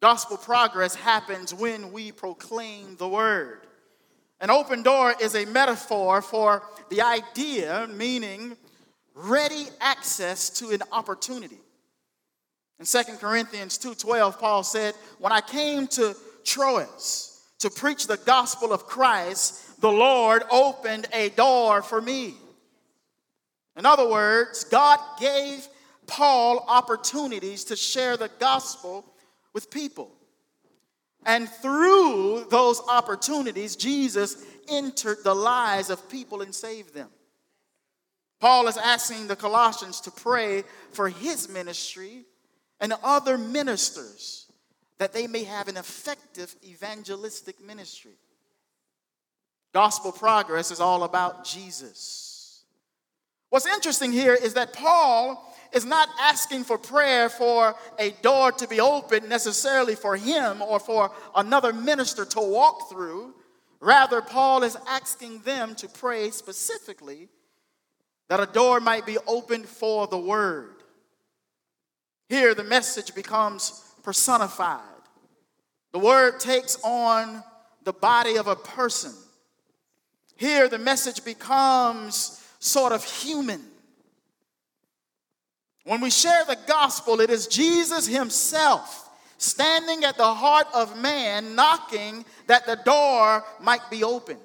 Gospel 0.00 0.36
progress 0.36 0.94
happens 0.94 1.52
when 1.52 1.92
we 1.92 2.12
proclaim 2.12 2.96
the 2.96 3.08
word. 3.08 3.66
An 4.40 4.50
open 4.50 4.82
door 4.82 5.14
is 5.20 5.34
a 5.34 5.44
metaphor 5.44 6.22
for 6.22 6.62
the 6.88 7.02
idea, 7.02 7.86
meaning 7.92 8.56
ready 9.14 9.66
access 9.80 10.48
to 10.50 10.70
an 10.70 10.82
opportunity. 10.92 11.60
In 12.78 12.86
2 12.86 13.18
Corinthians 13.18 13.76
2:12, 13.78 14.38
Paul 14.38 14.62
said, 14.62 14.94
When 15.18 15.32
I 15.32 15.42
came 15.42 15.86
to 15.88 16.16
Troas 16.44 17.42
to 17.58 17.68
preach 17.68 18.06
the 18.06 18.16
gospel 18.16 18.72
of 18.72 18.86
Christ, 18.86 19.69
the 19.80 19.90
Lord 19.90 20.42
opened 20.50 21.06
a 21.12 21.30
door 21.30 21.82
for 21.82 22.00
me. 22.00 22.34
In 23.76 23.86
other 23.86 24.08
words, 24.08 24.64
God 24.64 24.98
gave 25.18 25.66
Paul 26.06 26.64
opportunities 26.68 27.64
to 27.64 27.76
share 27.76 28.16
the 28.16 28.30
gospel 28.38 29.04
with 29.52 29.70
people. 29.70 30.12
And 31.24 31.48
through 31.48 32.46
those 32.50 32.80
opportunities, 32.88 33.76
Jesus 33.76 34.44
entered 34.68 35.18
the 35.24 35.34
lives 35.34 35.90
of 35.90 36.08
people 36.08 36.42
and 36.42 36.54
saved 36.54 36.94
them. 36.94 37.08
Paul 38.40 38.68
is 38.68 38.78
asking 38.78 39.26
the 39.26 39.36
Colossians 39.36 40.00
to 40.02 40.10
pray 40.10 40.64
for 40.92 41.08
his 41.08 41.48
ministry 41.48 42.24
and 42.80 42.94
other 43.02 43.36
ministers 43.36 44.46
that 44.98 45.12
they 45.12 45.26
may 45.26 45.44
have 45.44 45.68
an 45.68 45.76
effective 45.76 46.54
evangelistic 46.64 47.60
ministry. 47.64 48.16
Gospel 49.72 50.12
progress 50.12 50.70
is 50.70 50.80
all 50.80 51.04
about 51.04 51.44
Jesus. 51.44 52.64
What's 53.50 53.66
interesting 53.66 54.12
here 54.12 54.34
is 54.34 54.54
that 54.54 54.72
Paul 54.72 55.46
is 55.72 55.84
not 55.84 56.08
asking 56.20 56.64
for 56.64 56.78
prayer 56.78 57.28
for 57.28 57.74
a 57.98 58.10
door 58.22 58.52
to 58.52 58.66
be 58.66 58.80
opened 58.80 59.28
necessarily 59.28 59.94
for 59.94 60.16
him 60.16 60.62
or 60.62 60.80
for 60.80 61.12
another 61.36 61.72
minister 61.72 62.24
to 62.24 62.40
walk 62.40 62.90
through. 62.90 63.34
Rather, 63.80 64.20
Paul 64.20 64.62
is 64.62 64.76
asking 64.88 65.40
them 65.40 65.74
to 65.76 65.88
pray 65.88 66.30
specifically 66.30 67.28
that 68.28 68.40
a 68.40 68.46
door 68.46 68.80
might 68.80 69.06
be 69.06 69.18
opened 69.26 69.66
for 69.66 70.06
the 70.06 70.18
word. 70.18 70.74
Here, 72.28 72.54
the 72.54 72.64
message 72.64 73.14
becomes 73.14 73.82
personified. 74.02 74.80
The 75.92 75.98
word 75.98 76.38
takes 76.38 76.78
on 76.84 77.42
the 77.82 77.92
body 77.92 78.36
of 78.36 78.46
a 78.46 78.54
person. 78.54 79.12
Here, 80.40 80.70
the 80.70 80.78
message 80.78 81.22
becomes 81.22 82.42
sort 82.60 82.94
of 82.94 83.04
human. 83.04 83.62
When 85.84 86.00
we 86.00 86.08
share 86.08 86.46
the 86.46 86.56
gospel, 86.66 87.20
it 87.20 87.28
is 87.28 87.46
Jesus 87.46 88.06
Himself 88.06 89.10
standing 89.36 90.02
at 90.02 90.16
the 90.16 90.32
heart 90.32 90.66
of 90.72 90.96
man, 90.96 91.54
knocking 91.54 92.24
that 92.46 92.64
the 92.64 92.76
door 92.76 93.44
might 93.60 93.90
be 93.90 94.02
opened. 94.02 94.40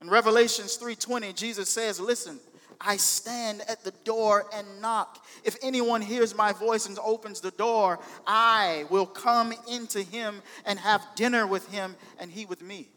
In 0.00 0.10
Revelations 0.10 0.76
3:20, 0.76 1.32
Jesus 1.32 1.70
says, 1.70 2.00
"Listen, 2.00 2.40
I 2.80 2.96
stand 2.96 3.62
at 3.62 3.84
the 3.84 3.92
door 3.92 4.50
and 4.52 4.80
knock. 4.80 5.24
If 5.44 5.56
anyone 5.62 6.02
hears 6.02 6.34
my 6.34 6.52
voice 6.52 6.86
and 6.86 6.98
opens 6.98 7.40
the 7.40 7.52
door, 7.52 8.00
I 8.26 8.86
will 8.90 9.06
come 9.06 9.52
into 9.68 10.02
him 10.02 10.42
and 10.64 10.80
have 10.80 11.14
dinner 11.14 11.46
with 11.46 11.68
him 11.68 11.96
and 12.18 12.32
he 12.32 12.44
with 12.44 12.60
me." 12.60 12.90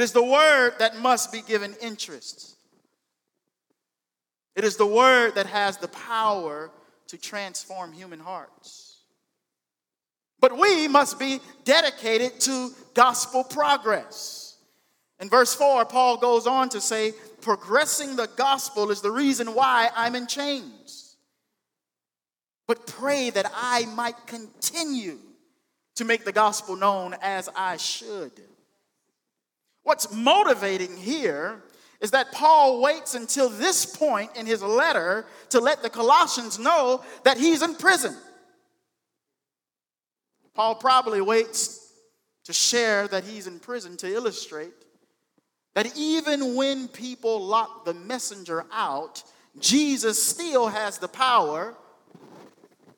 It 0.00 0.04
is 0.04 0.12
the 0.12 0.24
word 0.24 0.76
that 0.78 0.96
must 0.96 1.30
be 1.30 1.42
given 1.42 1.74
interest. 1.82 2.56
It 4.56 4.64
is 4.64 4.78
the 4.78 4.86
word 4.86 5.34
that 5.34 5.44
has 5.44 5.76
the 5.76 5.88
power 5.88 6.70
to 7.08 7.18
transform 7.18 7.92
human 7.92 8.18
hearts. 8.18 9.02
But 10.40 10.56
we 10.56 10.88
must 10.88 11.18
be 11.18 11.40
dedicated 11.64 12.40
to 12.40 12.70
gospel 12.94 13.44
progress. 13.44 14.56
In 15.20 15.28
verse 15.28 15.54
4, 15.54 15.84
Paul 15.84 16.16
goes 16.16 16.46
on 16.46 16.70
to 16.70 16.80
say, 16.80 17.12
Progressing 17.42 18.16
the 18.16 18.30
gospel 18.36 18.90
is 18.90 19.02
the 19.02 19.10
reason 19.10 19.48
why 19.48 19.90
I'm 19.94 20.14
in 20.14 20.26
chains. 20.26 21.16
But 22.66 22.86
pray 22.86 23.28
that 23.28 23.52
I 23.54 23.84
might 23.84 24.26
continue 24.26 25.18
to 25.96 26.06
make 26.06 26.24
the 26.24 26.32
gospel 26.32 26.74
known 26.74 27.16
as 27.20 27.50
I 27.54 27.76
should. 27.76 28.32
What's 29.82 30.12
motivating 30.12 30.96
here 30.96 31.62
is 32.00 32.10
that 32.12 32.32
Paul 32.32 32.80
waits 32.80 33.14
until 33.14 33.48
this 33.48 33.84
point 33.84 34.30
in 34.36 34.46
his 34.46 34.62
letter 34.62 35.26
to 35.50 35.60
let 35.60 35.82
the 35.82 35.90
Colossians 35.90 36.58
know 36.58 37.02
that 37.24 37.36
he's 37.36 37.62
in 37.62 37.74
prison. 37.74 38.16
Paul 40.54 40.74
probably 40.74 41.20
waits 41.20 41.92
to 42.44 42.52
share 42.52 43.06
that 43.08 43.24
he's 43.24 43.46
in 43.46 43.60
prison 43.60 43.96
to 43.98 44.12
illustrate 44.12 44.72
that 45.74 45.96
even 45.96 46.56
when 46.56 46.88
people 46.88 47.40
lock 47.44 47.84
the 47.84 47.94
messenger 47.94 48.64
out, 48.72 49.22
Jesus 49.58 50.22
still 50.22 50.68
has 50.68 50.98
the 50.98 51.08
power 51.08 51.74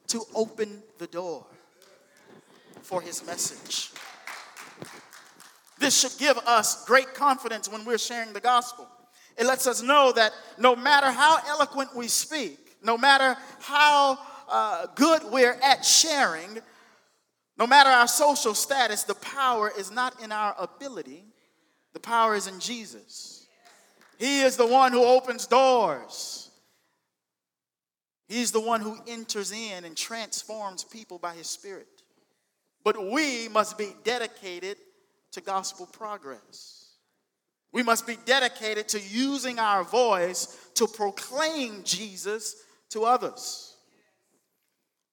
to 0.09 0.23
open 0.35 0.83
the 0.99 1.07
door 1.07 1.45
for 2.83 3.01
his 3.01 3.25
message. 3.27 3.91
This 5.83 6.01
should 6.01 6.17
give 6.17 6.39
us 6.47 6.85
great 6.85 7.13
confidence 7.13 7.69
when 7.69 7.85
we're 7.85 7.99
sharing 7.99 8.33
the 8.33 8.41
gospel. 8.41 8.87
It 9.37 9.47
lets 9.47 9.67
us 9.67 9.83
know 9.83 10.13
that 10.13 10.31
no 10.57 10.77
matter 10.77 11.11
how 11.11 11.39
eloquent 11.49 11.97
we 11.97 12.07
speak, 12.07 12.77
no 12.85 12.97
matter 12.97 13.37
how 13.59 14.17
uh, 14.49 14.87
good 14.95 15.23
we're 15.33 15.59
at 15.61 15.85
sharing, 15.85 16.61
no 17.59 17.67
matter 17.67 17.91
our 17.91 18.07
social 18.07 18.55
status, 18.55 19.03
the 19.03 19.17
power 19.17 19.73
is 19.77 19.91
not 19.91 20.23
in 20.23 20.31
our 20.31 20.55
ability, 20.57 21.25
the 21.95 22.01
power 22.01 22.37
is 22.37 22.47
in 22.47 22.61
Jesus. 22.61 23.49
He 24.19 24.43
is 24.43 24.57
the 24.57 24.67
one 24.67 24.93
who 24.93 25.03
opens 25.03 25.49
doors. 25.49 26.49
He's 28.29 28.53
the 28.53 28.61
one 28.61 28.83
who 28.83 28.99
enters 29.09 29.51
in 29.51 29.85
and 29.85 29.97
transforms 29.97 30.85
people 30.85 31.19
by 31.19 31.35
his 31.35 31.49
spirit. 31.49 31.89
But 32.85 33.05
we 33.11 33.49
must 33.49 33.77
be 33.77 33.97
dedicated 34.05 34.77
to 35.33 35.41
gospel 35.41 35.87
progress. 35.87 36.95
We 37.73 37.83
must 37.83 38.07
be 38.07 38.19
dedicated 38.25 38.89
to 38.89 39.01
using 39.01 39.59
our 39.59 39.83
voice 39.83 40.57
to 40.75 40.87
proclaim 40.87 41.83
Jesus 41.85 42.57
to 42.91 43.05
others. 43.05 43.77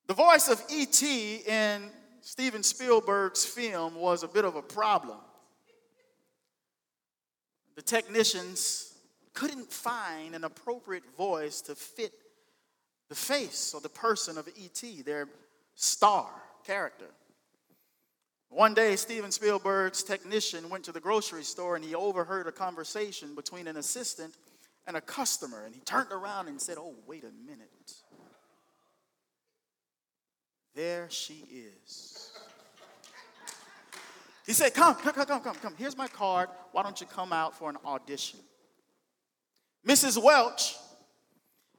The 0.07 0.13
voice 0.13 0.49
of 0.49 0.61
E.T. 0.69 1.35
in 1.47 1.89
Steven 2.21 2.63
Spielberg's 2.63 3.45
film 3.45 3.95
was 3.95 4.23
a 4.23 4.27
bit 4.27 4.43
of 4.43 4.55
a 4.55 4.61
problem. 4.61 5.17
The 7.75 7.81
technicians 7.81 8.93
couldn't 9.33 9.71
find 9.71 10.35
an 10.35 10.43
appropriate 10.43 11.03
voice 11.15 11.61
to 11.61 11.75
fit 11.75 12.11
the 13.07 13.15
face 13.15 13.73
or 13.73 13.79
the 13.79 13.89
person 13.89 14.37
of 14.37 14.49
E.T., 14.57 15.03
their 15.03 15.29
star 15.75 16.29
character. 16.65 17.07
One 18.49 18.73
day, 18.73 18.95
Steven 18.95 19.31
Spielberg's 19.31 20.01
technician 20.03 20.69
went 20.69 20.83
to 20.85 20.91
the 20.91 20.99
grocery 20.99 21.43
store 21.43 21.75
and 21.75 21.85
he 21.85 21.93
overheard 21.93 22.47
a 22.47 22.51
conversation 22.51 23.35
between 23.35 23.67
an 23.67 23.77
assistant 23.77 24.33
and 24.87 24.97
a 24.97 25.01
customer. 25.01 25.65
And 25.65 25.75
he 25.75 25.81
turned 25.81 26.11
around 26.11 26.47
and 26.47 26.59
said, 26.59 26.77
Oh, 26.79 26.95
wait 27.05 27.23
a 27.23 27.31
minute. 27.45 27.93
There 30.73 31.07
she 31.09 31.45
is. 31.51 32.31
He 34.47 34.53
said, 34.53 34.73
Come, 34.73 34.95
come, 34.95 35.13
come, 35.13 35.41
come, 35.41 35.55
come. 35.55 35.75
Here's 35.77 35.95
my 35.95 36.07
card. 36.07 36.49
Why 36.71 36.81
don't 36.81 36.99
you 36.99 37.05
come 37.05 37.31
out 37.31 37.55
for 37.55 37.69
an 37.69 37.77
audition? 37.85 38.39
Mrs. 39.87 40.21
Welsh 40.21 40.73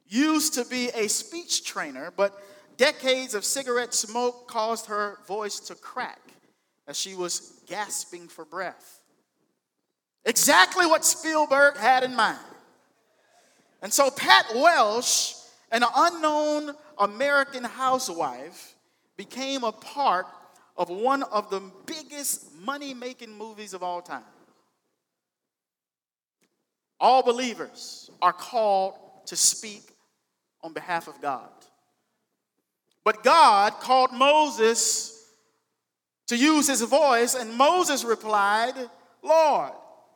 used 0.07 0.53
to 0.53 0.63
be 0.65 0.89
a 0.95 1.09
speech 1.09 1.65
trainer, 1.65 2.13
but 2.15 2.33
decades 2.77 3.33
of 3.35 3.43
cigarette 3.43 3.93
smoke 3.93 4.47
caused 4.47 4.85
her 4.85 5.17
voice 5.27 5.59
to 5.59 5.75
crack 5.75 6.19
as 6.91 6.99
she 6.99 7.15
was 7.15 7.53
gasping 7.67 8.27
for 8.27 8.43
breath. 8.43 8.99
Exactly 10.25 10.85
what 10.85 11.05
Spielberg 11.05 11.77
had 11.77 12.03
in 12.03 12.13
mind. 12.13 12.37
And 13.81 13.93
so 13.93 14.09
Pat 14.11 14.45
Welsh, 14.53 15.35
an 15.71 15.85
unknown 15.95 16.75
American 16.99 17.63
housewife, 17.63 18.75
became 19.15 19.63
a 19.63 19.71
part 19.71 20.27
of 20.75 20.89
one 20.89 21.23
of 21.23 21.49
the 21.49 21.61
biggest 21.85 22.53
money 22.59 22.93
making 22.93 23.37
movies 23.37 23.73
of 23.73 23.81
all 23.83 24.01
time. 24.01 24.21
All 26.99 27.23
believers 27.23 28.11
are 28.21 28.33
called 28.33 28.95
to 29.27 29.37
speak 29.37 29.83
on 30.61 30.73
behalf 30.73 31.07
of 31.07 31.21
God. 31.21 31.49
But 33.05 33.23
God 33.23 33.75
called 33.79 34.11
Moses 34.11 35.20
to 36.31 36.37
use 36.37 36.69
his 36.69 36.81
voice, 36.83 37.35
and 37.35 37.53
Moses 37.53 38.05
replied, 38.05 38.73
Lord, 39.21 39.73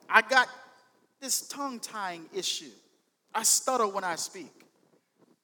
I 0.10 0.22
got 0.22 0.48
this 1.20 1.46
tongue 1.50 1.78
tying 1.82 2.26
issue. 2.34 2.72
I 3.34 3.44
stutter 3.44 3.86
when 3.86 4.06
I 4.06 4.16
speak. 4.16 4.54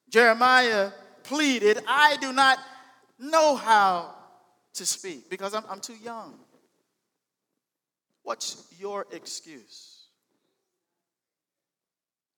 Jeremiah 0.08 0.92
pleaded, 1.24 1.84
I 1.86 2.16
do 2.22 2.32
not 2.32 2.58
know 3.18 3.54
how 3.54 4.14
to 4.72 4.86
speak 4.86 5.28
because 5.28 5.52
I'm, 5.52 5.64
I'm 5.68 5.80
too 5.80 5.98
young. 6.02 6.38
What's 8.22 8.66
your 8.78 9.06
excuse? 9.12 10.06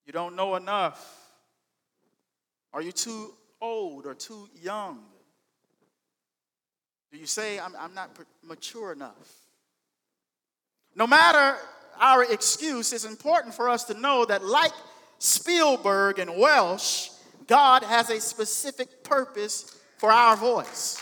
You 0.06 0.12
don't 0.12 0.34
know 0.34 0.56
enough. 0.56 1.20
Are 2.72 2.82
you 2.82 2.90
too 2.90 3.32
old 3.60 4.06
or 4.06 4.14
too 4.14 4.48
young? 4.60 5.04
Do 7.14 7.20
you 7.20 7.26
say, 7.26 7.60
I'm, 7.60 7.76
I'm 7.78 7.94
not 7.94 8.10
mature 8.42 8.90
enough? 8.90 9.36
No 10.96 11.06
matter 11.06 11.56
our 12.00 12.24
excuse, 12.24 12.92
it's 12.92 13.04
important 13.04 13.54
for 13.54 13.68
us 13.68 13.84
to 13.84 13.94
know 13.94 14.24
that, 14.24 14.44
like 14.44 14.72
Spielberg 15.20 16.18
and 16.18 16.36
Welsh, 16.36 17.10
God 17.46 17.84
has 17.84 18.10
a 18.10 18.20
specific 18.20 19.04
purpose 19.04 19.80
for 19.98 20.10
our 20.10 20.36
voice. 20.36 21.00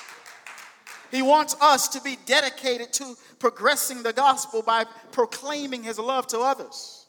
He 1.11 1.22
wants 1.22 1.57
us 1.62 1.88
to 1.88 2.01
be 2.03 2.18
dedicated 2.27 2.92
to 2.94 3.14
progressing 3.38 4.03
the 4.03 4.12
gospel 4.12 4.61
by 4.61 4.85
proclaiming 5.12 5.83
his 5.83 5.98
love 5.98 6.27
to 6.27 6.40
others. 6.40 7.07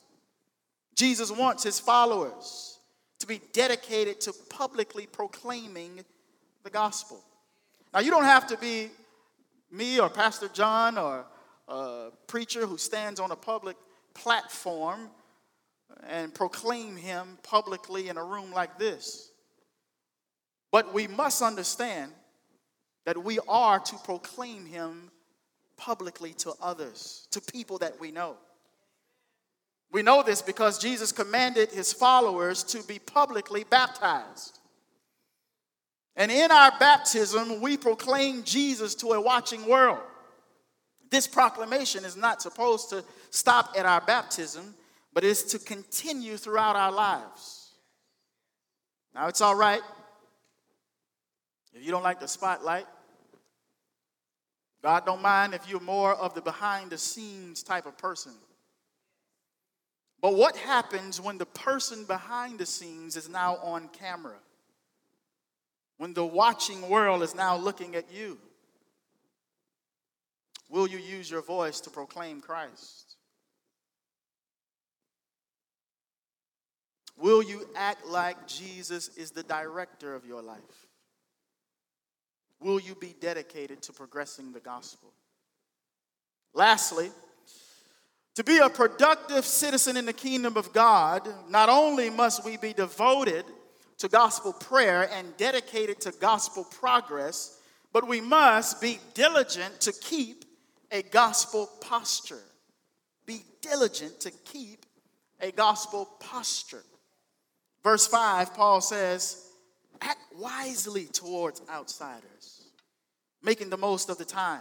Jesus 0.96 1.30
wants 1.30 1.62
his 1.62 1.78
followers 1.78 2.80
to 3.20 3.28
be 3.28 3.42
dedicated 3.52 4.22
to 4.22 4.34
publicly 4.50 5.08
proclaiming 5.08 6.06
the 6.63 6.70
gospel. 6.70 7.22
Now, 7.93 7.99
you 7.99 8.10
don't 8.10 8.23
have 8.23 8.47
to 8.47 8.58
be 8.58 8.89
me 9.71 9.99
or 9.99 10.10
Pastor 10.10 10.47
John 10.47 10.97
or 10.97 11.25
a 11.67 12.10
preacher 12.27 12.65
who 12.65 12.77
stands 12.77 13.19
on 13.19 13.32
a 13.32 13.36
public 13.36 13.77
platform 14.15 15.10
and 16.08 16.34
proclaim 16.34 16.95
him 16.95 17.38
publicly 17.43 18.10
in 18.10 18.17
a 18.17 18.23
room 18.23 18.51
like 18.51 18.79
this. 18.79 19.32
But 20.71 20.91
we 20.91 21.08
must 21.08 21.43
understand 21.43 22.12
that 23.06 23.23
we 23.23 23.38
are 23.47 23.79
to 23.79 23.95
proclaim 23.97 24.65
him 24.65 25.12
publicly 25.77 26.34
to 26.34 26.53
others, 26.62 27.27
to 27.32 27.41
people 27.41 27.77
that 27.79 27.99
we 27.99 28.12
know. 28.12 28.38
We 29.91 30.01
know 30.01 30.23
this 30.23 30.41
because 30.41 30.79
Jesus 30.79 31.12
commanded 31.12 31.71
his 31.71 31.93
followers 31.93 32.63
to 32.63 32.82
be 32.84 32.97
publicly 32.97 33.63
baptized. 33.65 34.60
And 36.15 36.32
in 36.32 36.52
our 36.52 36.71
baptism, 36.80 37.62
we 37.62 37.78
proclaim 37.78 38.43
Jesus 38.43 38.93
to 38.95 39.13
a 39.13 39.21
watching 39.21 39.67
world. 39.67 39.99
This 41.10 41.28
proclamation 41.28 42.06
is 42.06 42.15
not 42.15 42.41
supposed 42.41 42.89
to 42.89 43.04
stop 43.30 43.73
at 43.78 43.86
our 43.86 44.02
baptism, 44.02 44.76
but 45.13 45.23
is 45.23 45.43
to 45.45 45.60
continue 45.60 46.38
throughout 46.38 46.76
our 46.76 46.91
lives. 46.91 47.76
Now, 49.13 49.28
it's 49.28 49.41
all 49.41 49.56
right 49.56 49.82
if 51.76 51.84
you 51.84 51.91
don't 51.91 52.04
like 52.04 52.19
the 52.19 52.28
spotlight. 52.28 52.86
God 54.84 55.06
don't 55.06 55.21
mind 55.21 55.54
if 55.54 55.67
you're 55.67 55.80
more 55.80 56.13
of 56.13 56.36
the 56.36 56.41
behind 56.41 56.91
the 56.91 56.97
scenes 56.97 57.63
type 57.63 57.86
of 57.86 57.97
person. 57.97 58.34
But 60.21 60.36
what 60.36 60.56
happens 60.56 61.19
when 61.19 61.38
the 61.38 61.45
person 61.45 62.06
behind 62.06 62.60
the 62.60 62.65
scenes 62.65 63.15
is 63.15 63.30
now 63.30 63.58
on 63.58 63.88
camera? 63.89 64.38
When 66.04 66.13
the 66.13 66.26
watching 66.26 66.89
world 66.89 67.24
is 67.24 67.34
now 67.34 67.56
looking 67.56 67.96
at 67.96 68.12
you? 68.12 68.38
Will 70.68 70.86
you 70.86 70.98
use 70.98 71.32
your 71.32 71.42
voice 71.42 71.80
to 71.80 71.89
proclaim 71.89 72.42
Christ? 72.42 73.16
Will 77.16 77.42
you 77.42 77.66
act 77.74 78.06
like 78.06 78.48
Jesus 78.48 79.16
is 79.16 79.32
the 79.32 79.44
director 79.44 80.13
of 80.13 80.26
your 80.26 80.42
life? 80.42 80.60
Will 82.60 82.82
you 82.82 82.96
be 82.96 83.16
dedicated 83.22 83.82
to 83.84 83.94
progressing 83.94 84.52
the 84.52 84.60
gospel? 84.60 85.13
Lastly, 86.54 87.12
to 88.36 88.44
be 88.44 88.58
a 88.58 88.68
productive 88.68 89.46
citizen 89.46 89.96
in 89.96 90.06
the 90.06 90.12
kingdom 90.12 90.58
of 90.58 90.74
God, 90.74 91.26
not 91.48 91.70
only 91.70 92.10
must 92.10 92.44
we 92.44 92.58
be 92.58 92.74
devoted 92.74 93.46
to 94.04 94.10
gospel 94.10 94.52
prayer 94.52 95.10
and 95.13 95.38
dedicated 95.38 96.02
to 96.02 96.12
gospel 96.20 96.66
progress, 96.66 97.58
but 97.94 98.06
we 98.06 98.20
must 98.20 98.82
be 98.82 99.00
diligent 99.13 99.80
to 99.80 99.94
keep 99.94 100.44
a 100.92 101.02
gospel 101.04 101.70
posture. 101.80 102.44
Be 103.26 103.46
diligent 103.62 104.20
to 104.20 104.32
keep 104.44 104.86
a 105.39 105.54
gospel 105.54 106.10
posture. 106.20 106.84
Verse 107.82 108.06
5, 108.06 108.54
Paul 108.54 108.82
says, 108.82 109.48
act 110.02 110.20
wisely 110.38 111.06
towards 111.06 111.62
outsiders, 111.70 112.66
making 113.42 113.70
the 113.70 113.78
most 113.78 114.10
of 114.10 114.18
the 114.18 114.26
time. 114.26 114.60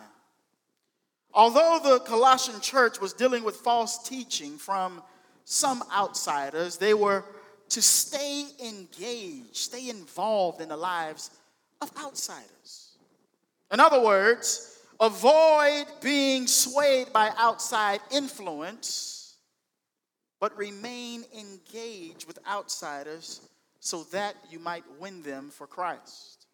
Although 1.35 1.81
the 1.83 1.99
Colossian 2.05 2.61
church 2.61 3.01
was 3.01 3.13
dealing 3.13 3.43
with 3.43 3.57
false 3.57 4.09
teaching 4.09 4.57
from 4.57 5.03
some 5.45 5.83
outsiders, 5.93 6.77
they 6.77 6.95
were 6.95 7.25
to 7.73 7.81
stay 7.81 8.47
engaged, 8.63 9.57
stay 9.57 9.89
involved 9.89 10.61
in 10.61 10.69
the 10.69 10.77
lives 10.77 11.31
of 11.81 11.91
outsiders. 11.99 12.99
In 13.73 13.81
other 13.81 14.01
words, 14.01 14.79
avoid 15.01 15.87
being 16.03 16.47
swayed 16.47 17.13
by 17.15 17.31
outside 17.39 18.01
influence, 18.11 19.37
but 20.39 20.57
remain 20.59 21.25
engaged 21.35 22.27
with 22.27 22.39
outsiders 22.47 23.41
so 23.81 24.05
that 24.13 24.35
you 24.51 24.59
might 24.59 24.85
win 25.01 25.23
them 25.23 25.49
for 25.49 25.67
Christ. 25.67 26.47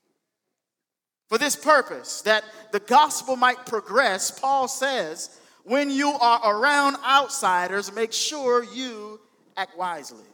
For 1.29 1.37
this 1.37 1.57
purpose, 1.57 2.23
that 2.23 2.45
the 2.71 2.81
gospel 2.81 3.35
might 3.35 3.67
progress, 3.67 4.31
Paul 4.31 4.69
says, 4.69 5.41
when 5.65 5.91
you 5.91 6.11
are 6.13 6.59
around 6.59 6.97
outsiders, 7.05 7.93
make 7.93 8.13
sure 8.13 8.63
you 8.63 9.21
act 9.57 9.77
wisely. 9.77 10.25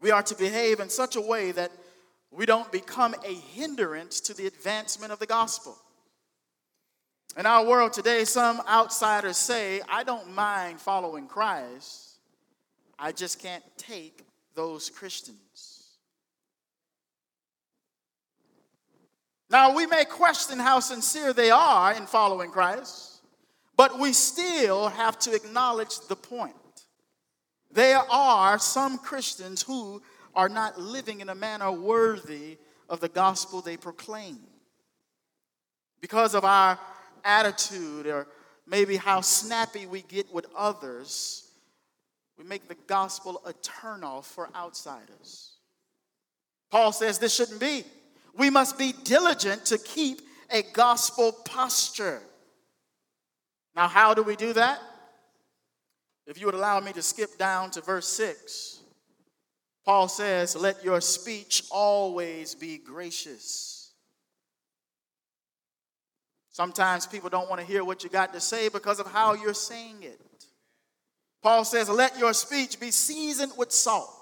We 0.00 0.10
are 0.10 0.22
to 0.22 0.34
behave 0.34 0.80
in 0.80 0.88
such 0.88 1.16
a 1.16 1.20
way 1.20 1.52
that 1.52 1.70
we 2.30 2.46
don't 2.46 2.70
become 2.72 3.14
a 3.24 3.34
hindrance 3.34 4.20
to 4.20 4.34
the 4.34 4.46
advancement 4.46 5.12
of 5.12 5.18
the 5.18 5.26
gospel. 5.26 5.76
In 7.36 7.46
our 7.46 7.64
world 7.64 7.92
today, 7.92 8.24
some 8.24 8.60
outsiders 8.68 9.36
say, 9.36 9.80
I 9.88 10.04
don't 10.04 10.34
mind 10.34 10.80
following 10.80 11.26
Christ, 11.26 12.18
I 12.98 13.12
just 13.12 13.40
can't 13.40 13.64
take 13.76 14.24
those 14.54 14.90
Christians. 14.90 15.98
Now, 19.48 19.74
we 19.74 19.86
may 19.86 20.04
question 20.04 20.58
how 20.58 20.78
sincere 20.80 21.32
they 21.32 21.50
are 21.50 21.92
in 21.92 22.06
following 22.06 22.50
Christ, 22.50 23.22
but 23.76 23.98
we 23.98 24.12
still 24.12 24.88
have 24.88 25.18
to 25.20 25.32
acknowledge 25.34 25.98
the 26.08 26.14
point. 26.14 26.54
There 27.80 28.02
are 28.10 28.58
some 28.58 28.98
Christians 28.98 29.62
who 29.62 30.02
are 30.34 30.50
not 30.50 30.78
living 30.78 31.22
in 31.22 31.30
a 31.30 31.34
manner 31.34 31.72
worthy 31.72 32.58
of 32.90 33.00
the 33.00 33.08
gospel 33.08 33.62
they 33.62 33.78
proclaim. 33.78 34.38
Because 36.02 36.34
of 36.34 36.44
our 36.44 36.78
attitude 37.24 38.06
or 38.06 38.26
maybe 38.66 38.98
how 38.98 39.22
snappy 39.22 39.86
we 39.86 40.02
get 40.02 40.30
with 40.30 40.44
others, 40.54 41.52
we 42.36 42.44
make 42.44 42.68
the 42.68 42.76
gospel 42.86 43.40
a 43.46 43.54
turnoff 43.54 44.24
for 44.24 44.50
outsiders. 44.54 45.54
Paul 46.70 46.92
says 46.92 47.18
this 47.18 47.34
shouldn't 47.34 47.60
be. 47.60 47.84
We 48.36 48.50
must 48.50 48.76
be 48.76 48.92
diligent 49.04 49.64
to 49.64 49.78
keep 49.78 50.20
a 50.50 50.60
gospel 50.74 51.32
posture. 51.32 52.20
Now, 53.74 53.88
how 53.88 54.12
do 54.12 54.22
we 54.22 54.36
do 54.36 54.52
that? 54.52 54.80
If 56.30 56.40
you 56.40 56.46
would 56.46 56.54
allow 56.54 56.80
me 56.80 56.94
to 56.94 57.02
skip 57.02 57.36
down 57.36 57.70
to 57.72 57.82
verse 57.82 58.06
6, 58.08 58.80
Paul 59.84 60.08
says, 60.08 60.56
Let 60.56 60.82
your 60.82 61.02
speech 61.02 61.64
always 61.70 62.54
be 62.54 62.78
gracious. 62.78 63.92
Sometimes 66.50 67.06
people 67.06 67.28
don't 67.28 67.50
want 67.50 67.60
to 67.60 67.66
hear 67.66 67.84
what 67.84 68.02
you 68.02 68.08
got 68.08 68.32
to 68.32 68.40
say 68.40 68.70
because 68.70 68.98
of 68.98 69.06
how 69.06 69.34
you're 69.34 69.52
saying 69.52 70.02
it. 70.02 70.20
Paul 71.42 71.66
says, 71.66 71.90
Let 71.90 72.18
your 72.18 72.32
speech 72.32 72.80
be 72.80 72.90
seasoned 72.90 73.52
with 73.58 73.72
salt 73.72 74.20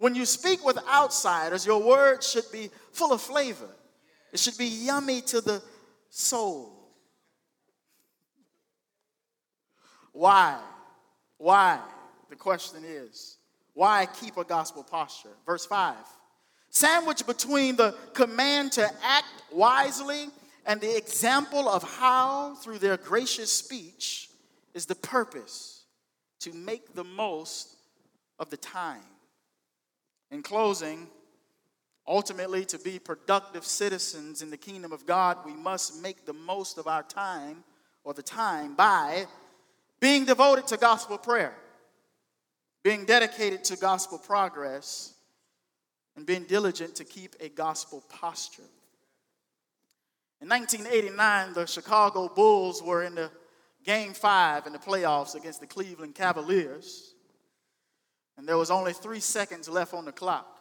when 0.00 0.14
you 0.14 0.24
speak 0.24 0.64
with 0.64 0.78
outsiders, 0.88 1.66
your 1.66 1.82
words 1.82 2.28
should 2.28 2.50
be 2.50 2.70
full 2.90 3.12
of 3.12 3.20
flavor. 3.20 3.68
It 4.32 4.38
should 4.38 4.56
be 4.56 4.64
yummy 4.64 5.20
to 5.20 5.42
the 5.42 5.62
soul. 6.08 6.72
Why? 10.12 10.58
Why? 11.40 11.80
The 12.28 12.36
question 12.36 12.84
is, 12.84 13.38
why 13.72 14.06
keep 14.20 14.36
a 14.36 14.44
gospel 14.44 14.84
posture? 14.84 15.30
Verse 15.46 15.64
5. 15.64 15.96
Sandwiched 16.68 17.26
between 17.26 17.76
the 17.76 17.96
command 18.12 18.72
to 18.72 18.84
act 19.02 19.26
wisely 19.50 20.26
and 20.66 20.82
the 20.82 20.94
example 20.94 21.66
of 21.66 21.82
how, 21.82 22.56
through 22.56 22.78
their 22.78 22.98
gracious 22.98 23.50
speech, 23.50 24.28
is 24.74 24.84
the 24.84 24.94
purpose 24.94 25.84
to 26.40 26.52
make 26.52 26.94
the 26.94 27.04
most 27.04 27.74
of 28.38 28.50
the 28.50 28.58
time. 28.58 29.00
In 30.30 30.42
closing, 30.42 31.08
ultimately, 32.06 32.66
to 32.66 32.78
be 32.78 32.98
productive 32.98 33.64
citizens 33.64 34.42
in 34.42 34.50
the 34.50 34.58
kingdom 34.58 34.92
of 34.92 35.06
God, 35.06 35.38
we 35.46 35.54
must 35.54 36.02
make 36.02 36.26
the 36.26 36.34
most 36.34 36.76
of 36.76 36.86
our 36.86 37.02
time 37.02 37.64
or 38.04 38.12
the 38.12 38.22
time 38.22 38.74
by 38.74 39.24
being 40.00 40.24
devoted 40.24 40.66
to 40.68 40.76
gospel 40.76 41.18
prayer, 41.18 41.54
being 42.82 43.04
dedicated 43.04 43.64
to 43.64 43.76
gospel 43.76 44.18
progress, 44.18 45.14
and 46.16 46.26
being 46.26 46.44
diligent 46.44 46.96
to 46.96 47.04
keep 47.04 47.36
a 47.40 47.48
gospel 47.48 48.02
posture. 48.08 48.62
In 50.40 50.48
1989, 50.48 51.52
the 51.52 51.66
Chicago 51.66 52.28
Bulls 52.28 52.82
were 52.82 53.02
in 53.02 53.14
the 53.14 53.30
game 53.84 54.12
five 54.12 54.66
in 54.66 54.72
the 54.72 54.78
playoffs 54.78 55.34
against 55.34 55.60
the 55.60 55.66
Cleveland 55.66 56.14
Cavaliers 56.14 57.14
and 58.40 58.48
there 58.48 58.56
was 58.56 58.70
only 58.70 58.94
three 58.94 59.20
seconds 59.20 59.68
left 59.68 59.92
on 59.92 60.06
the 60.06 60.12
clock. 60.12 60.60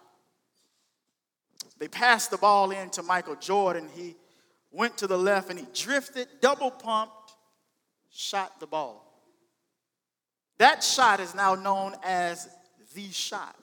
They 1.77 1.87
passed 1.87 2.29
the 2.29 2.37
ball 2.37 2.71
in 2.71 2.89
to 2.89 3.01
Michael 3.01 3.37
Jordan. 3.37 3.87
He 3.95 4.17
went 4.69 4.97
to 4.97 5.07
the 5.07 5.17
left 5.17 5.49
and 5.49 5.57
he 5.57 5.65
drifted, 5.73 6.27
double 6.41 6.71
pumped, 6.71 7.35
shot 8.11 8.59
the 8.59 8.67
ball. 8.67 9.08
That 10.59 10.83
shot 10.83 11.21
is 11.21 11.33
now 11.33 11.55
known 11.55 11.95
as 12.03 12.49
the 12.93 13.09
shot. 13.11 13.55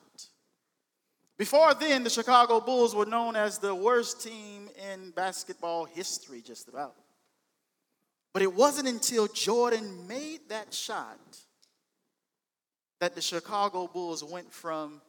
Before 1.38 1.74
then, 1.74 2.02
the 2.02 2.10
Chicago 2.10 2.60
Bulls 2.60 2.94
were 2.94 3.04
known 3.04 3.36
as 3.36 3.58
the 3.58 3.74
worst 3.74 4.24
team 4.24 4.70
in 4.92 5.10
basketball 5.10 5.84
history, 5.84 6.40
just 6.40 6.68
about. 6.68 6.94
But 8.32 8.42
it 8.42 8.52
wasn't 8.52 8.88
until 8.88 9.26
Jordan 9.26 10.06
made 10.08 10.40
that 10.48 10.72
shot 10.72 11.18
that 13.00 13.14
the 13.14 13.20
Chicago 13.20 13.86
Bulls 13.86 14.24
went 14.24 14.50
from 14.50 15.02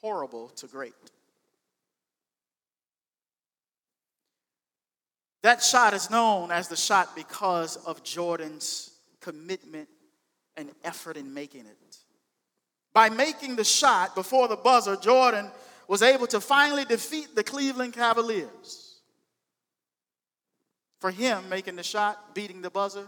horrible 0.00 0.48
to 0.48 0.66
great. 0.66 0.94
That 5.42 5.62
shot 5.62 5.92
is 5.92 6.10
known 6.10 6.50
as 6.50 6.68
the 6.68 6.76
shot 6.76 7.14
because 7.14 7.76
of 7.76 8.02
Jordan's 8.02 8.92
commitment 9.20 9.88
and 10.58 10.70
effort 10.84 11.16
in 11.16 11.32
making 11.32 11.64
it. 11.64 11.76
By 12.92 13.08
making 13.08 13.56
the 13.56 13.64
shot 13.64 14.14
before 14.14 14.48
the 14.48 14.56
buzzer, 14.56 14.96
Jordan 14.96 15.50
was 15.86 16.02
able 16.02 16.26
to 16.26 16.40
finally 16.40 16.84
defeat 16.84 17.34
the 17.34 17.44
Cleveland 17.44 17.94
Cavaliers. 17.94 19.00
For 21.00 21.12
him, 21.12 21.48
making 21.48 21.76
the 21.76 21.82
shot, 21.84 22.34
beating 22.34 22.60
the 22.60 22.70
buzzer, 22.70 23.06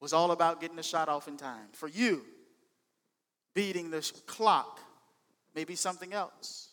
was 0.00 0.12
all 0.12 0.32
about 0.32 0.60
getting 0.60 0.76
the 0.76 0.82
shot 0.82 1.08
off 1.08 1.28
in 1.28 1.36
time. 1.36 1.68
For 1.72 1.88
you, 1.88 2.22
beating 3.54 3.90
the 3.90 4.10
clock 4.26 4.80
may 5.54 5.64
be 5.64 5.76
something 5.76 6.12
else. 6.12 6.70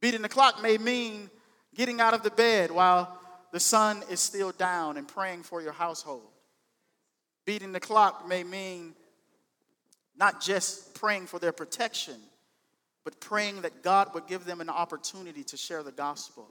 Beating 0.00 0.22
the 0.22 0.28
clock 0.28 0.62
may 0.62 0.78
mean 0.78 1.28
getting 1.74 2.00
out 2.00 2.14
of 2.14 2.22
the 2.22 2.30
bed 2.30 2.70
while 2.70 3.18
the 3.52 3.60
sun 3.60 4.04
is 4.10 4.20
still 4.20 4.52
down 4.52 4.96
and 4.96 5.08
praying 5.08 5.42
for 5.42 5.60
your 5.60 5.72
household. 5.72 6.30
Beating 7.48 7.72
the 7.72 7.80
clock 7.80 8.28
may 8.28 8.44
mean 8.44 8.92
not 10.18 10.38
just 10.38 10.94
praying 10.94 11.28
for 11.28 11.38
their 11.38 11.50
protection, 11.50 12.16
but 13.04 13.18
praying 13.20 13.62
that 13.62 13.82
God 13.82 14.12
would 14.12 14.26
give 14.26 14.44
them 14.44 14.60
an 14.60 14.68
opportunity 14.68 15.42
to 15.44 15.56
share 15.56 15.82
the 15.82 15.90
gospel. 15.90 16.46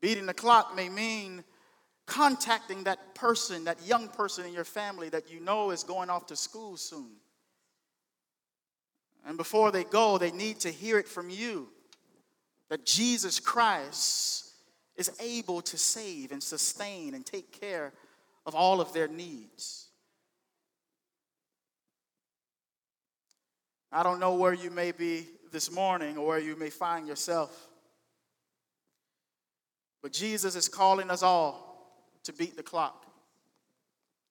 Beating 0.00 0.26
the 0.26 0.34
clock 0.34 0.74
may 0.74 0.88
mean 0.88 1.44
contacting 2.06 2.82
that 2.82 3.14
person, 3.14 3.62
that 3.66 3.78
young 3.86 4.08
person 4.08 4.46
in 4.46 4.52
your 4.52 4.64
family 4.64 5.08
that 5.10 5.30
you 5.30 5.38
know 5.38 5.70
is 5.70 5.84
going 5.84 6.10
off 6.10 6.26
to 6.26 6.34
school 6.34 6.76
soon. 6.76 7.12
And 9.24 9.36
before 9.36 9.70
they 9.70 9.84
go, 9.84 10.18
they 10.18 10.32
need 10.32 10.58
to 10.58 10.70
hear 10.70 10.98
it 10.98 11.06
from 11.06 11.30
you 11.30 11.68
that 12.68 12.84
Jesus 12.84 13.38
Christ 13.38 14.54
is 14.96 15.12
able 15.20 15.62
to 15.62 15.78
save 15.78 16.32
and 16.32 16.42
sustain 16.42 17.14
and 17.14 17.24
take 17.24 17.52
care 17.60 17.92
of 18.46 18.54
all 18.54 18.80
of 18.80 18.92
their 18.92 19.08
needs. 19.08 19.88
I 23.90 24.02
don't 24.02 24.20
know 24.20 24.34
where 24.34 24.54
you 24.54 24.70
may 24.70 24.92
be 24.92 25.26
this 25.50 25.70
morning 25.70 26.16
or 26.16 26.26
where 26.26 26.38
you 26.38 26.56
may 26.56 26.70
find 26.70 27.06
yourself. 27.06 27.68
But 30.02 30.12
Jesus 30.12 30.56
is 30.56 30.68
calling 30.68 31.10
us 31.10 31.22
all 31.22 32.08
to 32.24 32.32
beat 32.32 32.56
the 32.56 32.62
clock, 32.62 33.04